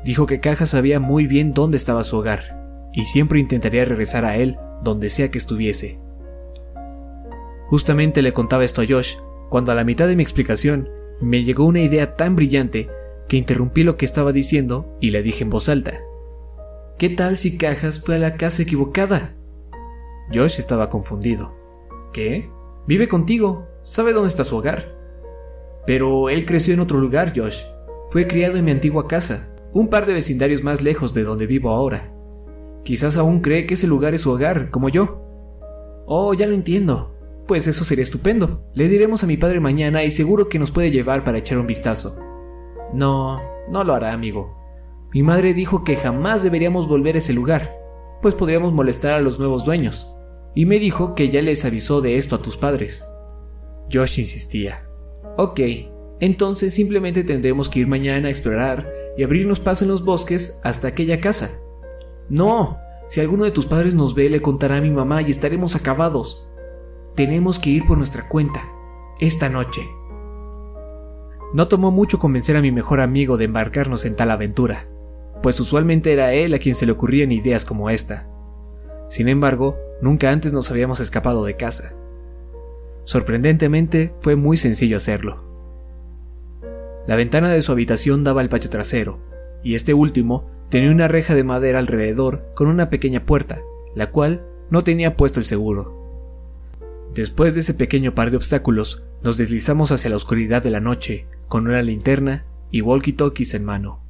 Dijo 0.04 0.26
que 0.28 0.40
Cajas 0.40 0.70
sabía 0.70 1.00
muy 1.00 1.26
bien 1.26 1.54
dónde 1.54 1.78
estaba 1.78 2.04
su 2.04 2.18
hogar 2.18 2.55
y 2.96 3.06
siempre 3.06 3.40
intentaría 3.40 3.86
regresar 3.86 4.26
a 4.26 4.38
él 4.38 4.58
donde 4.82 5.10
sea 5.10 5.30
que 5.30 5.38
estuviese. 5.38 6.00
Justamente 7.68 8.22
le 8.22 8.34
contaba 8.34 8.64
esto 8.64 8.82
a 8.82 8.86
Josh, 8.88 9.18
cuando 9.50 9.72
a 9.72 9.76
la 9.76 9.84
mitad 9.84 10.08
de 10.08 10.16
mi 10.16 10.24
explicación 10.24 10.90
me 11.20 11.44
llegó 11.44 11.66
una 11.66 11.82
idea 11.82 12.16
tan 12.16 12.36
brillante 12.36 12.90
que 13.28 13.38
interrumpí 13.38 13.84
lo 13.84 13.98
que 13.98 14.06
estaba 14.06 14.32
diciendo 14.32 14.98
y 15.02 15.12
le 15.12 15.24
dije 15.24 15.44
en 15.44 15.50
voz 15.50 15.68
alta. 15.68 16.00
¿Qué 16.98 17.10
tal 17.10 17.38
si 17.38 17.58
Cajas 17.58 18.00
fue 18.00 18.16
a 18.16 18.20
la 18.20 18.36
casa 18.38 18.64
equivocada? 18.64 19.36
Josh 20.34 20.60
estaba 20.60 20.90
confundido. 20.90 21.54
¿Qué? 22.14 22.50
Vive 22.88 23.08
contigo, 23.08 23.68
sabe 23.82 24.14
dónde 24.14 24.30
está 24.30 24.44
su 24.44 24.56
hogar. 24.56 24.96
Pero 25.86 26.30
él 26.30 26.46
creció 26.46 26.74
en 26.74 26.80
otro 26.80 27.00
lugar, 27.00 27.34
Josh. 27.36 27.64
Fue 28.08 28.28
criado 28.28 28.58
en 28.58 28.66
mi 28.66 28.72
antigua 28.72 29.08
casa, 29.08 29.50
un 29.74 29.90
par 29.90 30.06
de 30.06 30.14
vecindarios 30.14 30.64
más 30.64 30.82
lejos 30.82 31.14
de 31.14 31.24
donde 31.24 31.48
vivo 31.48 31.72
ahora. 31.72 32.15
Quizás 32.86 33.18
aún 33.18 33.42
cree 33.42 33.66
que 33.66 33.74
ese 33.74 33.88
lugar 33.88 34.14
es 34.14 34.22
su 34.22 34.32
hogar, 34.32 34.70
como 34.70 34.90
yo. 34.90 35.24
Oh, 36.06 36.36
ya 36.36 36.46
lo 36.46 36.54
entiendo. 36.54 37.16
Pues 37.48 37.66
eso 37.66 37.84
sería 37.84 38.04
estupendo. 38.04 38.64
Le 38.76 38.88
diremos 38.88 39.24
a 39.24 39.28
mi 39.28 39.38
padre 39.38 39.60
mañana 39.60 40.04
y 40.04 40.12
seguro 40.12 40.50
que 40.50 40.60
nos 40.60 40.72
puede 40.72 40.92
llevar 40.92 41.24
para 41.24 41.40
echar 41.40 41.58
un 41.58 41.66
vistazo. 41.66 42.20
No, 42.94 43.42
no 43.72 43.84
lo 43.84 43.96
hará, 43.96 44.14
amigo. 44.14 44.56
Mi 45.12 45.24
madre 45.24 45.56
dijo 45.56 45.84
que 45.84 45.96
jamás 45.96 46.44
deberíamos 46.44 46.88
volver 46.88 47.16
a 47.16 47.18
ese 47.18 47.34
lugar, 47.34 47.76
pues 48.22 48.36
podríamos 48.36 48.76
molestar 48.76 49.14
a 49.14 49.22
los 49.22 49.40
nuevos 49.40 49.66
dueños. 49.66 50.16
Y 50.54 50.66
me 50.66 50.78
dijo 50.78 51.16
que 51.16 51.30
ya 51.30 51.42
les 51.42 51.66
avisó 51.66 52.02
de 52.02 52.18
esto 52.18 52.36
a 52.36 52.42
tus 52.42 52.56
padres. 52.56 53.04
Josh 53.92 54.20
insistía. 54.20 54.88
Ok, 55.38 55.60
entonces 56.20 56.74
simplemente 56.76 57.24
tendremos 57.24 57.68
que 57.68 57.80
ir 57.80 57.88
mañana 57.88 58.28
a 58.28 58.32
explorar 58.32 58.88
y 59.18 59.24
abrirnos 59.24 59.60
paso 59.60 59.86
en 59.86 59.92
los 59.92 60.06
bosques 60.06 60.60
hasta 60.64 60.88
aquella 60.88 61.20
casa. 61.20 61.60
No, 62.30 62.80
si 63.08 63.22
alguno 63.22 63.44
de 63.44 63.52
tus 63.52 63.68
padres 63.68 63.94
nos 63.94 64.16
ve, 64.16 64.30
le 64.30 64.42
contará 64.42 64.78
a 64.78 64.82
mi 64.82 64.90
mamá 64.90 65.22
y 65.22 65.30
estaremos 65.30 65.76
acabados. 65.76 66.50
Tenemos 67.16 67.60
que 67.60 67.70
ir 67.70 67.86
por 67.86 67.98
nuestra 67.98 68.28
cuenta, 68.28 68.64
esta 69.20 69.48
noche. 69.50 69.82
No 71.54 71.68
tomó 71.68 71.92
mucho 71.92 72.20
convencer 72.20 72.58
a 72.58 72.62
mi 72.62 72.72
mejor 72.72 73.00
amigo 73.00 73.38
de 73.38 73.46
embarcarnos 73.46 74.06
en 74.06 74.16
tal 74.16 74.32
aventura, 74.32 74.88
pues 75.42 75.60
usualmente 75.60 76.12
era 76.12 76.34
él 76.34 76.54
a 76.54 76.60
quien 76.60 76.76
se 76.76 76.86
le 76.86 76.92
ocurrían 76.92 77.32
ideas 77.32 77.64
como 77.64 77.90
esta. 77.90 78.28
Sin 79.08 79.30
embargo, 79.30 79.78
nunca 80.02 80.32
antes 80.32 80.52
nos 80.52 80.72
habíamos 80.72 81.00
escapado 81.00 81.46
de 81.46 81.56
casa. 81.56 81.94
Sorprendentemente, 83.04 84.16
fue 84.20 84.36
muy 84.36 84.58
sencillo 84.58 84.98
hacerlo. 84.98 85.44
La 87.06 87.16
ventana 87.16 87.50
de 87.50 87.62
su 87.62 87.72
habitación 87.72 88.24
daba 88.24 88.42
al 88.42 88.50
patio 88.50 88.72
trasero, 88.72 89.20
y 89.64 89.76
este 89.76 89.94
último 89.94 90.50
Tenía 90.70 90.92
una 90.92 91.08
reja 91.08 91.36
de 91.36 91.44
madera 91.44 91.80
alrededor 91.80 92.52
con 92.56 92.68
una 92.68 92.90
pequeña 92.90 93.24
puerta, 93.24 93.62
la 93.96 94.12
cual 94.12 94.46
no 94.70 94.84
tenía 94.84 95.16
puesto 95.16 95.40
el 95.40 95.46
seguro. 95.46 95.94
Después 97.14 97.54
de 97.54 97.62
ese 97.62 97.74
pequeño 97.74 98.14
par 98.14 98.32
de 98.32 98.38
obstáculos, 98.38 99.04
nos 99.24 99.38
deslizamos 99.38 99.92
hacia 99.92 100.10
la 100.10 100.18
oscuridad 100.18 100.62
de 100.62 100.72
la 100.72 100.82
noche, 100.82 101.28
con 101.48 101.68
una 101.68 101.82
linterna 101.82 102.46
y 102.72 102.82
walkie-talkies 102.82 103.54
en 103.54 103.64
mano. 103.64 104.02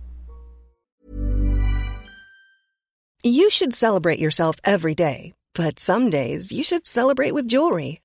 You 3.24 3.50
should 3.50 3.74
celebrate 3.74 4.19
yourself 4.19 4.57
every 4.63 4.95
day, 4.95 5.33
but 5.55 5.79
some 5.79 6.09
days 6.09 6.51
you 6.51 6.63
should 6.63 6.85
celebrate 6.85 7.33
with 7.33 7.47
jewelry. 7.47 8.04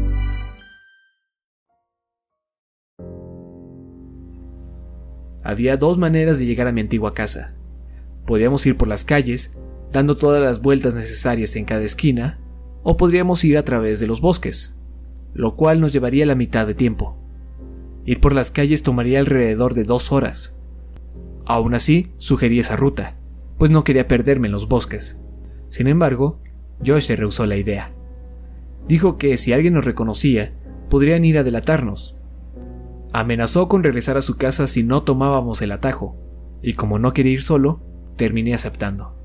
Había 5.43 5.77
dos 5.77 5.97
maneras 5.97 6.39
de 6.39 6.45
llegar 6.45 6.67
a 6.67 6.71
mi 6.71 6.81
antigua 6.81 7.13
casa. 7.13 7.53
Podíamos 8.25 8.65
ir 8.65 8.77
por 8.77 8.87
las 8.87 9.05
calles, 9.05 9.57
dando 9.91 10.15
todas 10.15 10.41
las 10.41 10.61
vueltas 10.61 10.95
necesarias 10.95 11.55
en 11.55 11.65
cada 11.65 11.83
esquina, 11.83 12.39
o 12.83 12.97
podríamos 12.97 13.43
ir 13.43 13.57
a 13.57 13.63
través 13.63 13.99
de 13.99 14.07
los 14.07 14.21
bosques, 14.21 14.77
lo 15.33 15.55
cual 15.55 15.79
nos 15.79 15.93
llevaría 15.93 16.25
la 16.25 16.35
mitad 16.35 16.67
de 16.67 16.73
tiempo. 16.73 17.17
Ir 18.05 18.19
por 18.19 18.33
las 18.33 18.51
calles 18.51 18.83
tomaría 18.83 19.19
alrededor 19.19 19.73
de 19.73 19.83
dos 19.83 20.11
horas. 20.11 20.57
Aún 21.45 21.73
así, 21.73 22.11
sugerí 22.17 22.59
esa 22.59 22.75
ruta, 22.75 23.15
pues 23.57 23.71
no 23.71 23.83
quería 23.83 24.07
perderme 24.07 24.47
en 24.47 24.53
los 24.53 24.67
bosques. 24.67 25.19
Sin 25.69 25.87
embargo, 25.87 26.39
Josh 26.85 27.03
se 27.03 27.15
rehusó 27.15 27.45
la 27.45 27.57
idea. 27.57 27.93
Dijo 28.87 29.17
que 29.17 29.37
si 29.37 29.53
alguien 29.53 29.73
nos 29.73 29.85
reconocía, 29.85 30.53
podrían 30.89 31.23
ir 31.23 31.37
a 31.37 31.43
delatarnos. 31.43 32.17
Amenazó 33.13 33.67
con 33.67 33.83
regresar 33.83 34.17
a 34.17 34.21
su 34.21 34.37
casa 34.37 34.67
si 34.67 34.83
no 34.83 35.03
tomábamos 35.03 35.61
el 35.61 35.71
atajo, 35.71 36.15
y 36.61 36.73
como 36.73 36.97
no 36.97 37.13
quería 37.13 37.33
ir 37.33 37.41
solo, 37.41 37.81
terminé 38.15 38.53
aceptando. 38.53 39.15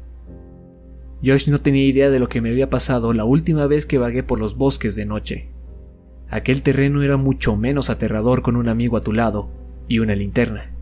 Josh 1.24 1.48
no 1.48 1.60
tenía 1.60 1.84
idea 1.84 2.10
de 2.10 2.18
lo 2.18 2.28
que 2.28 2.40
me 2.40 2.50
había 2.50 2.68
pasado 2.68 3.12
la 3.12 3.24
última 3.24 3.66
vez 3.66 3.86
que 3.86 3.98
vagué 3.98 4.22
por 4.22 4.40
los 4.40 4.56
bosques 4.56 4.96
de 4.96 5.06
noche. 5.06 5.50
Aquel 6.28 6.62
terreno 6.62 7.02
era 7.02 7.16
mucho 7.16 7.56
menos 7.56 7.88
aterrador 7.88 8.42
con 8.42 8.56
un 8.56 8.68
amigo 8.68 8.96
a 8.96 9.02
tu 9.02 9.12
lado 9.12 9.48
y 9.88 10.00
una 10.00 10.14
linterna. 10.14 10.72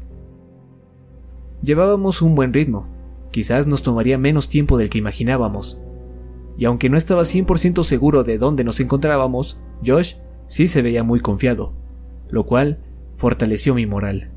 Llevábamos 1.63 2.23
un 2.23 2.35
buen 2.35 2.53
ritmo, 2.53 2.87
quizás 3.31 3.67
nos 3.67 3.83
tomaría 3.83 4.19
menos 4.19 4.49
tiempo 4.49 4.79
del 4.79 4.91
que 4.91 4.99
imaginábamos. 4.99 5.79
Y 6.57 6.65
aunque 6.65 6.89
no 6.89 6.97
estaba 6.97 7.23
100% 7.23 7.83
seguro 7.83 8.25
de 8.25 8.39
dónde 8.39 8.65
nos 8.65 8.81
encontrábamos, 8.81 9.61
Josh 9.85 10.15
sí 10.47 10.67
se 10.67 10.83
veía 10.83 11.03
muy 11.03 11.21
confiado, 11.21 11.73
lo 12.29 12.45
cual 12.45 12.79
fortaleció 13.25 13.75
mi 13.75 13.87
moral. 13.87 14.29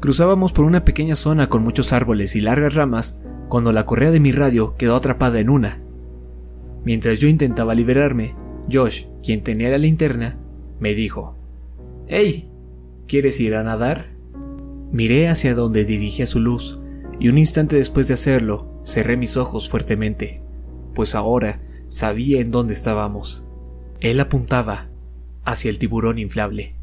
Cruzábamos 0.00 0.52
por 0.52 0.64
una 0.64 0.84
pequeña 0.84 1.14
zona 1.14 1.48
con 1.48 1.62
muchos 1.62 1.92
árboles 1.92 2.34
y 2.34 2.40
largas 2.40 2.74
ramas 2.74 3.22
cuando 3.48 3.72
la 3.72 3.86
correa 3.86 4.10
de 4.10 4.18
mi 4.18 4.32
radio 4.32 4.74
quedó 4.74 4.96
atrapada 4.96 5.38
en 5.38 5.48
una. 5.48 5.80
Mientras 6.84 7.20
yo 7.20 7.28
intentaba 7.28 7.76
liberarme, 7.76 8.34
Josh, 8.68 9.04
quien 9.22 9.44
tenía 9.44 9.68
la 9.68 9.78
linterna, 9.78 10.36
me 10.80 10.94
dijo, 10.94 11.36
¡Hey! 12.08 12.50
¿Quieres 13.06 13.38
ir 13.38 13.54
a 13.54 13.62
nadar? 13.62 14.16
Miré 14.90 15.28
hacia 15.28 15.54
donde 15.54 15.84
dirigía 15.84 16.26
su 16.26 16.40
luz, 16.40 16.80
y 17.20 17.28
un 17.28 17.38
instante 17.38 17.76
después 17.76 18.08
de 18.08 18.14
hacerlo, 18.14 18.80
cerré 18.84 19.16
mis 19.16 19.36
ojos 19.36 19.70
fuertemente, 19.70 20.42
pues 20.92 21.14
ahora 21.14 21.60
sabía 21.86 22.40
en 22.40 22.50
dónde 22.50 22.74
estábamos. 22.74 23.44
Él 24.00 24.18
apuntaba 24.18 24.90
hacia 25.44 25.70
el 25.70 25.78
tiburón 25.78 26.18
inflable. 26.18 26.81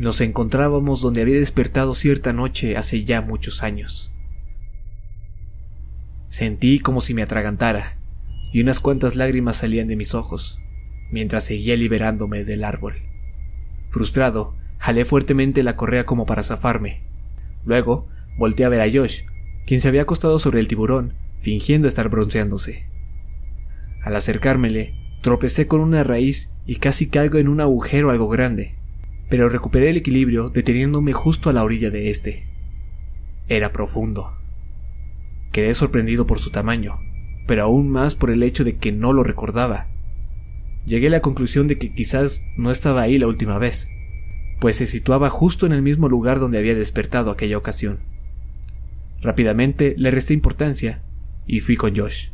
Nos 0.00 0.22
encontrábamos 0.22 1.02
donde 1.02 1.20
había 1.20 1.38
despertado 1.38 1.92
cierta 1.92 2.32
noche 2.32 2.78
hace 2.78 3.04
ya 3.04 3.20
muchos 3.20 3.62
años. 3.62 4.14
Sentí 6.28 6.78
como 6.78 7.02
si 7.02 7.12
me 7.12 7.20
atragantara, 7.20 7.98
y 8.50 8.62
unas 8.62 8.80
cuantas 8.80 9.14
lágrimas 9.14 9.56
salían 9.56 9.88
de 9.88 9.96
mis 9.96 10.14
ojos 10.14 10.58
mientras 11.12 11.44
seguía 11.44 11.76
liberándome 11.76 12.44
del 12.44 12.64
árbol. 12.64 12.94
Frustrado, 13.90 14.56
jalé 14.78 15.04
fuertemente 15.04 15.62
la 15.62 15.76
correa 15.76 16.06
como 16.06 16.24
para 16.24 16.42
zafarme. 16.42 17.02
Luego, 17.66 18.08
volteé 18.38 18.64
a 18.64 18.70
ver 18.70 18.80
a 18.80 18.90
Josh, 18.90 19.24
quien 19.66 19.82
se 19.82 19.88
había 19.88 20.02
acostado 20.02 20.38
sobre 20.38 20.60
el 20.60 20.68
tiburón, 20.68 21.12
fingiendo 21.36 21.88
estar 21.88 22.08
bronceándose. 22.08 22.86
Al 24.02 24.16
acercármele, 24.16 24.94
tropecé 25.20 25.66
con 25.66 25.82
una 25.82 26.04
raíz 26.04 26.54
y 26.64 26.76
casi 26.76 27.10
caigo 27.10 27.36
en 27.36 27.48
un 27.48 27.60
agujero 27.60 28.08
algo 28.08 28.30
grande, 28.30 28.79
pero 29.30 29.48
recuperé 29.48 29.88
el 29.88 29.96
equilibrio 29.96 30.50
deteniéndome 30.50 31.12
justo 31.14 31.48
a 31.48 31.52
la 31.52 31.64
orilla 31.64 31.90
de 31.90 32.10
este. 32.10 32.46
Era 33.48 33.72
profundo. 33.72 34.36
Quedé 35.52 35.72
sorprendido 35.72 36.26
por 36.26 36.38
su 36.38 36.50
tamaño, 36.50 36.98
pero 37.46 37.62
aún 37.62 37.88
más 37.88 38.14
por 38.14 38.30
el 38.30 38.42
hecho 38.42 38.64
de 38.64 38.76
que 38.76 38.92
no 38.92 39.12
lo 39.12 39.24
recordaba 39.24 39.90
llegué 40.86 41.08
a 41.08 41.10
la 41.10 41.20
conclusión 41.20 41.68
de 41.68 41.78
que 41.78 41.92
quizás 41.92 42.44
no 42.56 42.70
estaba 42.70 43.02
ahí 43.02 43.18
la 43.18 43.26
última 43.26 43.58
vez, 43.58 43.88
pues 44.60 44.76
se 44.76 44.86
situaba 44.86 45.30
justo 45.30 45.66
en 45.66 45.72
el 45.72 45.82
mismo 45.82 46.08
lugar 46.08 46.38
donde 46.38 46.58
había 46.58 46.74
despertado 46.74 47.30
aquella 47.30 47.58
ocasión. 47.58 48.00
Rápidamente 49.20 49.94
le 49.96 50.10
resté 50.10 50.34
importancia 50.34 51.02
y 51.46 51.60
fui 51.60 51.76
con 51.76 51.96
Josh. 51.96 52.28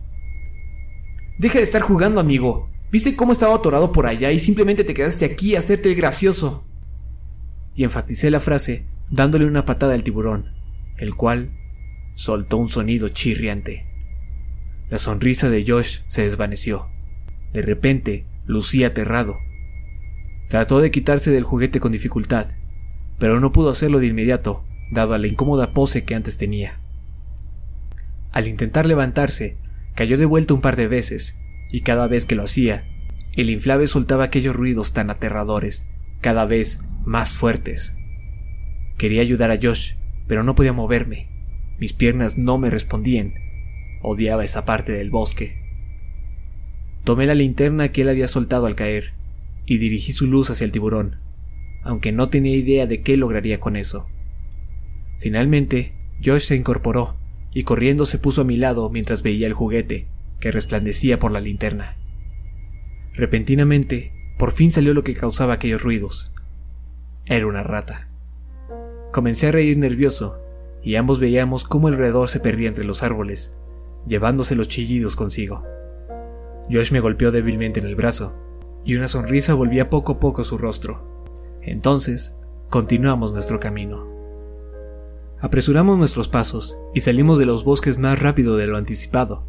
Deja 1.39 1.59
de 1.59 1.65
estar 1.65 1.83
jugando, 1.83 2.21
amigo. 2.21 2.71
¿Viste 2.91 3.17
cómo 3.17 3.33
estaba 3.33 3.55
atorado 3.55 3.93
por 3.93 4.07
allá 4.07 4.31
y 4.33 4.39
simplemente 4.39 4.85
te 4.85 4.95
quedaste 4.95 5.25
aquí 5.25 5.57
a 5.57 5.59
hacerte 5.59 5.91
el 5.91 5.97
gracioso? 5.97 6.66
Y 7.77 7.85
enfaticé 7.85 8.31
la 8.31 8.41
frase 8.41 8.87
dándole 9.11 9.45
una 9.47 9.65
patada 9.65 9.95
al 9.95 10.03
tiburón, 10.03 10.51
el 10.97 11.15
cual 11.15 11.53
soltó 12.15 12.57
un 12.57 12.69
sonido 12.69 13.09
chirriante. 13.11 13.87
La 14.91 14.99
sonrisa 14.99 15.49
de 15.51 15.65
Josh 15.67 16.01
se 16.07 16.23
desvaneció. 16.23 16.89
De 17.53 17.63
repente, 17.63 18.27
lucía 18.47 18.89
aterrado. 18.89 19.37
Trató 20.49 20.81
de 20.81 20.91
quitarse 20.91 21.31
del 21.31 21.45
juguete 21.45 21.81
con 21.81 21.93
dificultad, 21.93 22.47
pero 23.19 23.41
no 23.41 23.53
pudo 23.53 23.71
hacerlo 23.71 23.99
de 23.99 24.07
inmediato, 24.07 24.65
dado 24.91 25.17
la 25.19 25.27
incómoda 25.27 25.73
pose 25.73 26.05
que 26.05 26.15
antes 26.15 26.39
tenía. 26.39 26.81
Al 28.33 28.49
intentar 28.49 28.87
levantarse, 28.87 29.57
cayó 29.95 30.17
de 30.19 30.27
vuelta 30.27 30.55
un 30.55 30.61
par 30.61 30.77
de 30.77 30.89
veces, 30.89 31.41
y 31.73 31.81
cada 31.81 32.07
vez 32.07 32.27
que 32.27 32.35
lo 32.35 32.45
hacía, 32.45 32.85
el 33.35 33.51
inflable 33.51 33.87
soltaba 33.87 34.25
aquellos 34.25 34.55
ruidos 34.55 34.93
tan 34.93 35.11
aterradores, 35.11 35.89
cada 36.21 36.45
vez 36.45 36.81
más 37.07 37.39
fuertes. 37.39 37.97
Quería 38.99 39.23
ayudar 39.23 39.51
a 39.51 39.59
Josh, 39.61 39.95
pero 40.27 40.43
no 40.43 40.55
podía 40.55 40.73
moverme. 40.73 41.29
Mis 41.79 41.93
piernas 41.93 42.37
no 42.37 42.59
me 42.59 42.69
respondían. 42.69 43.33
Odiaba 44.03 44.45
esa 44.45 44.65
parte 44.65 44.93
del 44.93 45.11
bosque. 45.11 45.57
Tomé 47.05 47.27
la 47.27 47.35
linterna 47.35 47.93
que 47.93 48.03
él 48.03 48.09
había 48.09 48.27
soltado 48.27 48.67
al 48.67 48.75
caer 48.75 49.13
y 49.65 49.79
dirigí 49.79 50.13
su 50.13 50.27
luz 50.27 50.51
hacia 50.51 50.65
el 50.65 50.73
tiburón, 50.73 51.21
aunque 51.83 52.11
no 52.11 52.29
tenía 52.29 52.57
idea 52.57 52.87
de 52.87 53.01
qué 53.03 53.17
lograría 53.17 53.61
con 53.61 53.77
eso. 53.77 54.09
Finalmente, 55.21 55.95
Josh 56.25 56.43
se 56.43 56.57
incorporó 56.57 57.17
y 57.55 57.63
corriendo 57.63 58.05
se 58.05 58.19
puso 58.19 58.41
a 58.43 58.45
mi 58.45 58.57
lado 58.57 58.91
mientras 58.91 59.23
veía 59.23 59.47
el 59.47 59.53
juguete, 59.53 60.09
que 60.41 60.51
resplandecía 60.51 61.19
por 61.19 61.31
la 61.31 61.41
linterna. 61.41 61.97
Repentinamente, 63.15 64.13
por 64.39 64.51
fin 64.51 64.71
salió 64.71 64.93
lo 64.93 65.05
que 65.05 65.15
causaba 65.15 65.55
aquellos 65.55 65.83
ruidos. 65.83 66.33
Era 67.29 67.49
una 67.49 67.65
rata. 67.65 68.09
Comencé 69.13 69.49
a 69.49 69.53
reír 69.53 69.77
nervioso, 69.79 70.39
y 70.81 70.95
ambos 70.95 71.19
veíamos 71.19 71.65
cómo 71.65 71.89
el 71.89 71.95
alrededor 71.95 72.29
se 72.29 72.39
perdía 72.39 72.69
entre 72.69 72.85
los 72.85 73.03
árboles, 73.03 73.59
llevándose 74.07 74.55
los 74.55 74.69
chillidos 74.69 75.17
consigo. 75.17 75.65
Josh 76.71 76.93
me 76.93 77.01
golpeó 77.01 77.33
débilmente 77.33 77.81
en 77.81 77.87
el 77.87 77.97
brazo, 77.97 78.33
y 78.85 78.95
una 78.95 79.09
sonrisa 79.09 79.55
volvía 79.55 79.91
poco 79.91 80.13
a 80.13 80.19
poco 80.19 80.45
su 80.45 80.57
rostro. 80.57 81.03
Entonces, 81.63 82.37
continuamos 82.71 83.33
nuestro 83.33 83.59
camino. 83.59 84.07
Apresuramos 85.41 85.99
nuestros 85.99 86.29
pasos 86.29 86.79
y 86.95 87.01
salimos 87.01 87.39
de 87.39 87.47
los 87.47 87.65
bosques 87.65 87.99
más 87.99 88.23
rápido 88.23 88.57
de 88.57 88.69
lo 88.69 88.77
anticipado. 88.77 89.43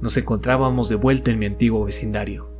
Nos 0.00 0.16
encontrábamos 0.16 0.88
de 0.88 0.94
vuelta 0.94 1.32
en 1.32 1.40
mi 1.40 1.46
antiguo 1.46 1.84
vecindario. 1.84 2.55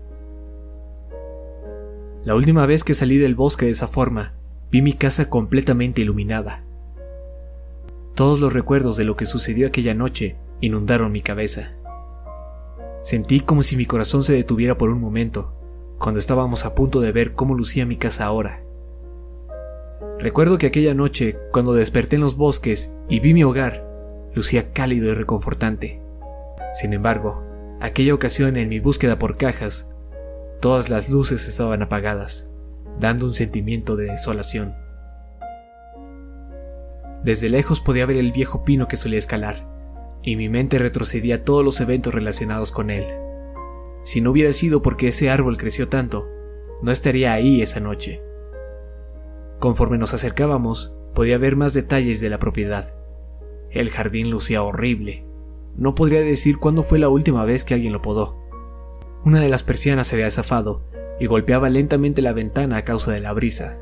La 2.26 2.34
última 2.34 2.66
vez 2.66 2.82
que 2.82 2.92
salí 2.92 3.18
del 3.18 3.36
bosque 3.36 3.66
de 3.66 3.70
esa 3.70 3.86
forma, 3.86 4.34
vi 4.72 4.82
mi 4.82 4.94
casa 4.94 5.30
completamente 5.30 6.02
iluminada. 6.02 6.64
Todos 8.16 8.40
los 8.40 8.52
recuerdos 8.52 8.96
de 8.96 9.04
lo 9.04 9.14
que 9.14 9.26
sucedió 9.26 9.68
aquella 9.68 9.94
noche 9.94 10.34
inundaron 10.60 11.12
mi 11.12 11.22
cabeza. 11.22 11.76
Sentí 13.00 13.38
como 13.38 13.62
si 13.62 13.76
mi 13.76 13.86
corazón 13.86 14.24
se 14.24 14.32
detuviera 14.32 14.76
por 14.76 14.90
un 14.90 15.00
momento, 15.00 15.52
cuando 15.98 16.18
estábamos 16.18 16.64
a 16.64 16.74
punto 16.74 17.00
de 17.00 17.12
ver 17.12 17.32
cómo 17.32 17.54
lucía 17.54 17.86
mi 17.86 17.96
casa 17.96 18.24
ahora. 18.24 18.64
Recuerdo 20.18 20.58
que 20.58 20.66
aquella 20.66 20.94
noche, 20.94 21.38
cuando 21.52 21.74
desperté 21.74 22.16
en 22.16 22.22
los 22.22 22.36
bosques 22.36 22.96
y 23.08 23.20
vi 23.20 23.34
mi 23.34 23.44
hogar, 23.44 23.86
lucía 24.34 24.72
cálido 24.72 25.08
y 25.12 25.14
reconfortante. 25.14 26.00
Sin 26.74 26.92
embargo, 26.92 27.44
aquella 27.80 28.14
ocasión 28.14 28.56
en 28.56 28.68
mi 28.68 28.80
búsqueda 28.80 29.16
por 29.16 29.36
cajas, 29.36 29.95
todas 30.60 30.88
las 30.88 31.08
luces 31.08 31.46
estaban 31.48 31.82
apagadas, 31.82 32.50
dando 32.98 33.26
un 33.26 33.34
sentimiento 33.34 33.96
de 33.96 34.06
desolación. 34.06 34.74
Desde 37.24 37.48
lejos 37.48 37.80
podía 37.80 38.06
ver 38.06 38.16
el 38.16 38.32
viejo 38.32 38.64
pino 38.64 38.88
que 38.88 38.96
solía 38.96 39.18
escalar, 39.18 39.66
y 40.22 40.36
mi 40.36 40.48
mente 40.48 40.78
retrocedía 40.78 41.36
a 41.36 41.44
todos 41.44 41.64
los 41.64 41.80
eventos 41.80 42.14
relacionados 42.14 42.72
con 42.72 42.90
él. 42.90 43.06
Si 44.02 44.20
no 44.20 44.30
hubiera 44.30 44.52
sido 44.52 44.82
porque 44.82 45.08
ese 45.08 45.30
árbol 45.30 45.58
creció 45.58 45.88
tanto, 45.88 46.28
no 46.82 46.92
estaría 46.92 47.32
ahí 47.32 47.62
esa 47.62 47.80
noche. 47.80 48.22
Conforme 49.58 49.98
nos 49.98 50.14
acercábamos, 50.14 50.94
podía 51.14 51.38
ver 51.38 51.56
más 51.56 51.72
detalles 51.72 52.20
de 52.20 52.30
la 52.30 52.38
propiedad. 52.38 52.94
El 53.70 53.90
jardín 53.90 54.30
lucía 54.30 54.62
horrible. 54.62 55.26
No 55.76 55.94
podría 55.94 56.20
decir 56.20 56.58
cuándo 56.58 56.82
fue 56.82 56.98
la 56.98 57.08
última 57.08 57.44
vez 57.44 57.64
que 57.64 57.74
alguien 57.74 57.92
lo 57.92 58.02
podó. 58.02 58.45
Una 59.26 59.40
de 59.40 59.48
las 59.48 59.64
persianas 59.64 60.06
se 60.06 60.14
había 60.14 60.30
zafado 60.30 60.84
y 61.18 61.26
golpeaba 61.26 61.68
lentamente 61.68 62.22
la 62.22 62.32
ventana 62.32 62.76
a 62.76 62.84
causa 62.84 63.10
de 63.10 63.18
la 63.18 63.32
brisa. 63.32 63.76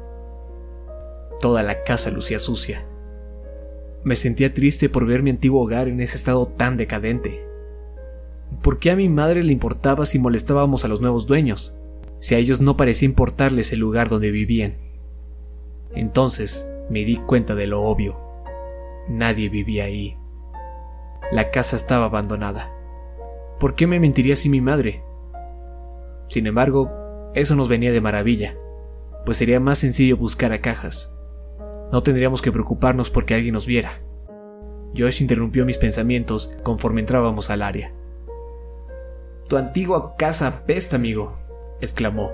Toda 1.38 1.62
la 1.62 1.83
casa 1.83 2.11
lucía 2.11 2.38
sucia. 2.38 2.87
Me 4.04 4.16
sentía 4.16 4.54
triste 4.54 4.88
por 4.88 5.04
ver 5.04 5.22
mi 5.22 5.28
antiguo 5.28 5.62
hogar 5.62 5.87
en 5.88 6.00
ese 6.00 6.16
estado 6.16 6.46
tan 6.46 6.78
decadente. 6.78 7.46
¿Por 8.62 8.78
qué 8.78 8.90
a 8.90 8.96
mi 8.96 9.11
madre 9.11 9.42
le 9.42 9.52
importaba 9.52 10.07
si 10.07 10.18
molestábamos 10.18 10.87
a 10.87 10.88
los 10.88 11.02
nuevos 11.02 11.26
dueños? 11.26 11.76
Si 12.20 12.35
a 12.35 12.38
ellos 12.38 12.62
no 12.62 12.78
parecía 12.78 13.04
importarles 13.04 13.70
el 13.70 13.80
lugar 13.80 14.09
donde 14.09 14.30
vivían. 14.30 14.76
Entonces 15.94 16.66
me 16.88 17.04
di 17.04 17.16
cuenta 17.16 17.54
de 17.54 17.66
lo 17.66 17.83
obvio. 17.83 18.16
Nadie 19.11 19.50
vivía 19.50 19.85
ahí. 19.85 20.16
La 21.30 21.50
casa 21.50 21.76
estaba 21.76 22.07
abandonada. 22.07 22.72
¿Por 23.61 23.74
qué 23.74 23.87
me 23.87 24.00
mentiría 24.00 24.33
así 24.33 24.48
mi 24.48 24.62
madre? 24.62 25.04
Sin 26.35 26.49
embargo, 26.49 26.90
eso 27.37 27.55
nos 27.55 27.68
venía 27.68 27.92
de 27.92 28.01
maravilla, 28.01 28.59
pues 29.25 29.37
sería 29.37 29.61
más 29.61 29.79
sencillo 29.79 30.16
buscar 30.16 30.53
a 30.53 30.61
cajas. 30.61 31.16
No 31.92 32.03
tendríamos 32.03 32.42
que 32.42 32.51
preocuparnos 32.51 33.09
porque 33.09 33.35
alguien 33.35 33.55
nos 33.55 33.68
viera. 33.68 34.03
Josh 34.99 35.23
interrumpió 35.23 35.64
mis 35.64 35.79
pensamientos 35.79 36.51
conforme 36.64 37.03
entrábamos 37.03 37.51
al 37.51 37.62
área. 37.62 37.94
Tu 39.49 39.57
antigua 39.57 40.16
casa 40.16 40.49
apesta, 40.49 40.97
amigo, 40.97 41.38
exclamó. 41.81 42.33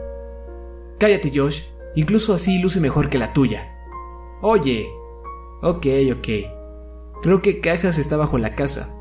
Cállate, 0.98 1.30
Josh, 1.34 1.64
incluso 1.94 2.32
así 2.32 2.58
luce 2.58 2.80
mejor 2.80 3.10
que 3.10 3.18
la 3.18 3.28
tuya. 3.28 3.70
Oye. 4.40 4.88
Ok, 5.60 5.86
ok. 6.16 6.28
Creo 7.20 7.42
que 7.42 7.60
Cajas 7.60 7.98
está 7.98 8.16
bajo 8.16 8.38
la 8.38 8.54
casa. 8.54 8.96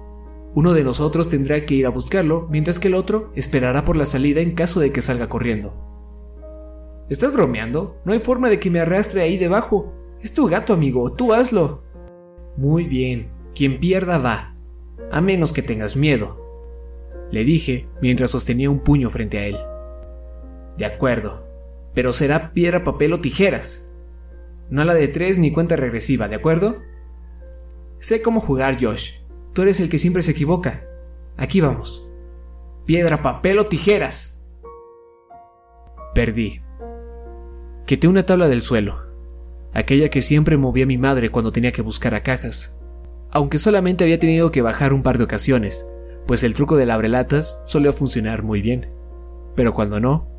Uno 0.56 0.74
de 0.74 0.84
nosotros 0.84 1.30
tendrá 1.30 1.66
que 1.66 1.76
ir 1.76 1.86
a 1.86 1.90
buscarlo, 1.90 2.48
mientras 2.50 2.80
que 2.80 2.88
el 2.88 2.96
otro 2.96 3.32
esperará 3.36 3.86
por 3.86 3.96
la 3.96 4.06
salida 4.06 4.42
en 4.42 4.52
caso 4.52 4.80
de 4.80 4.92
que 4.92 5.02
salga 5.02 5.30
corriendo. 5.30 5.74
¿Estás 7.10 7.34
bromeando? 7.34 7.98
No 8.06 8.14
hay 8.14 8.20
forma 8.20 8.50
de 8.50 8.60
que 8.60 8.70
me 8.70 8.80
arrastre 8.80 9.22
ahí 9.22 9.38
debajo. 9.38 9.94
Es 10.22 10.34
tu 10.34 10.48
gato, 10.48 10.74
amigo, 10.74 11.14
tú 11.14 11.34
hazlo. 11.34 11.84
Muy 12.58 12.86
bien, 12.86 13.32
quien 13.56 13.80
pierda 13.80 14.18
va, 14.18 14.56
a 15.12 15.22
menos 15.22 15.54
que 15.54 15.62
tengas 15.62 15.96
miedo, 15.96 16.40
le 17.32 17.44
dije 17.44 17.88
mientras 18.02 18.32
sostenía 18.32 18.70
un 18.70 18.80
puño 18.80 19.10
frente 19.10 19.38
a 19.38 19.46
él. 19.46 19.58
De 20.78 20.86
acuerdo, 20.86 21.48
pero 21.94 22.12
será 22.14 22.54
piedra, 22.54 22.84
papel 22.84 23.14
o 23.14 23.20
tijeras. 23.20 23.92
No 24.70 24.84
la 24.84 24.94
de 24.94 25.08
tres 25.08 25.38
ni 25.38 25.52
cuenta 25.52 25.76
regresiva, 25.76 26.28
¿de 26.28 26.36
acuerdo? 26.36 26.82
Sé 27.98 28.22
cómo 28.22 28.40
jugar, 28.40 28.78
Josh. 28.82 29.19
Tú 29.60 29.64
eres 29.64 29.82
el 29.82 29.90
que 29.90 30.00
siempre 30.00 30.24
se 30.24 30.32
equivoca. 30.32 30.86
Aquí 31.36 31.60
vamos. 31.60 32.10
Piedra, 32.86 33.22
papel 33.22 33.60
o 33.60 33.66
tijeras. 33.66 34.42
Perdí. 36.16 36.62
Quité 37.86 38.08
una 38.08 38.26
tabla 38.26 38.48
del 38.48 38.62
suelo, 38.62 39.02
aquella 39.74 40.08
que 40.08 40.22
siempre 40.22 40.56
movía 40.56 40.86
mi 40.86 40.98
madre 40.98 41.30
cuando 41.30 41.52
tenía 41.52 41.74
que 41.74 41.82
buscar 41.82 42.16
a 42.16 42.24
cajas, 42.24 42.80
aunque 43.32 43.60
solamente 43.60 44.06
había 44.06 44.18
tenido 44.18 44.50
que 44.50 44.62
bajar 44.62 44.94
un 44.94 45.04
par 45.04 45.18
de 45.18 45.26
ocasiones, 45.26 45.86
pues 46.26 46.44
el 46.44 46.54
truco 46.54 46.78
del 46.78 46.90
abrelatas 46.90 47.62
solía 47.66 47.92
funcionar 47.92 48.44
muy 48.44 48.62
bien. 48.62 48.88
Pero 49.58 49.74
cuando 49.74 50.00
no, 50.00 50.30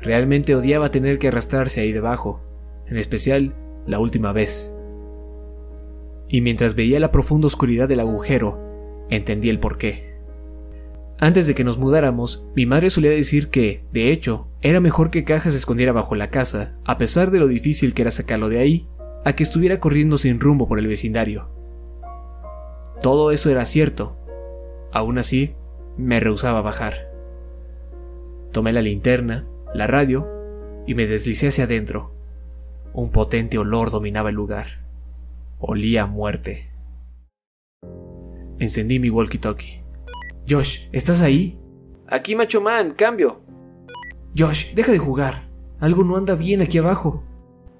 realmente 0.00 0.56
odiaba 0.56 0.90
tener 0.90 1.20
que 1.20 1.28
arrastrarse 1.28 1.82
ahí 1.82 1.92
debajo, 1.92 2.42
en 2.88 2.96
especial 2.96 3.54
la 3.86 4.00
última 4.00 4.32
vez. 4.32 4.75
Y 6.28 6.40
mientras 6.40 6.74
veía 6.74 7.00
la 7.00 7.10
profunda 7.10 7.46
oscuridad 7.46 7.88
del 7.88 8.00
agujero, 8.00 8.60
entendí 9.10 9.48
el 9.48 9.58
porqué. 9.58 10.16
Antes 11.18 11.46
de 11.46 11.54
que 11.54 11.64
nos 11.64 11.78
mudáramos, 11.78 12.44
mi 12.54 12.66
madre 12.66 12.90
solía 12.90 13.10
decir 13.10 13.48
que, 13.48 13.84
de 13.92 14.12
hecho, 14.12 14.48
era 14.60 14.80
mejor 14.80 15.10
que 15.10 15.24
Caja 15.24 15.50
se 15.50 15.56
escondiera 15.56 15.92
bajo 15.92 16.14
la 16.14 16.30
casa, 16.30 16.76
a 16.84 16.98
pesar 16.98 17.30
de 17.30 17.38
lo 17.38 17.46
difícil 17.46 17.94
que 17.94 18.02
era 18.02 18.10
sacarlo 18.10 18.48
de 18.48 18.58
ahí, 18.58 18.88
a 19.24 19.34
que 19.34 19.42
estuviera 19.42 19.80
corriendo 19.80 20.18
sin 20.18 20.40
rumbo 20.40 20.68
por 20.68 20.78
el 20.78 20.86
vecindario. 20.86 21.48
Todo 23.00 23.30
eso 23.30 23.50
era 23.50 23.64
cierto, 23.64 24.16
Aún 24.96 25.18
así, 25.18 25.54
me 25.98 26.20
rehusaba 26.20 26.62
bajar. 26.62 27.12
Tomé 28.50 28.72
la 28.72 28.80
linterna, 28.80 29.46
la 29.74 29.86
radio 29.86 30.26
y 30.86 30.94
me 30.94 31.06
deslicé 31.06 31.48
hacia 31.48 31.64
adentro. 31.64 32.14
Un 32.94 33.10
potente 33.10 33.58
olor 33.58 33.90
dominaba 33.90 34.30
el 34.30 34.36
lugar. 34.36 34.85
Olía 35.58 36.02
a 36.02 36.06
muerte. 36.06 36.70
Encendí 38.58 38.98
mi 38.98 39.08
walkie-talkie. 39.08 39.82
Josh, 40.48 40.88
¿estás 40.92 41.22
ahí? 41.22 41.58
Aquí, 42.06 42.36
macho 42.36 42.60
man, 42.60 42.92
cambio. 42.92 43.40
Josh, 44.36 44.74
deja 44.74 44.92
de 44.92 44.98
jugar. 44.98 45.48
Algo 45.80 46.04
no 46.04 46.16
anda 46.16 46.34
bien 46.34 46.60
aquí 46.60 46.78
abajo. 46.78 47.24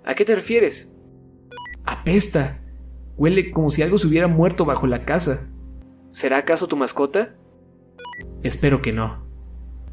¿A 0.05 0.15
qué 0.15 0.25
te 0.25 0.35
refieres? 0.35 0.89
Apesta. 1.85 2.63
Huele 3.17 3.51
como 3.51 3.71
si 3.71 3.83
algo 3.83 3.99
se 3.99 4.07
hubiera 4.07 4.27
muerto 4.27 4.65
bajo 4.65 4.87
la 4.87 5.05
casa. 5.05 5.49
¿Será 6.13 6.39
acaso 6.39 6.69
tu 6.69 6.77
mascota? 6.77 7.35
Espero 8.43 8.81
que 8.81 8.93
no. 8.93 9.27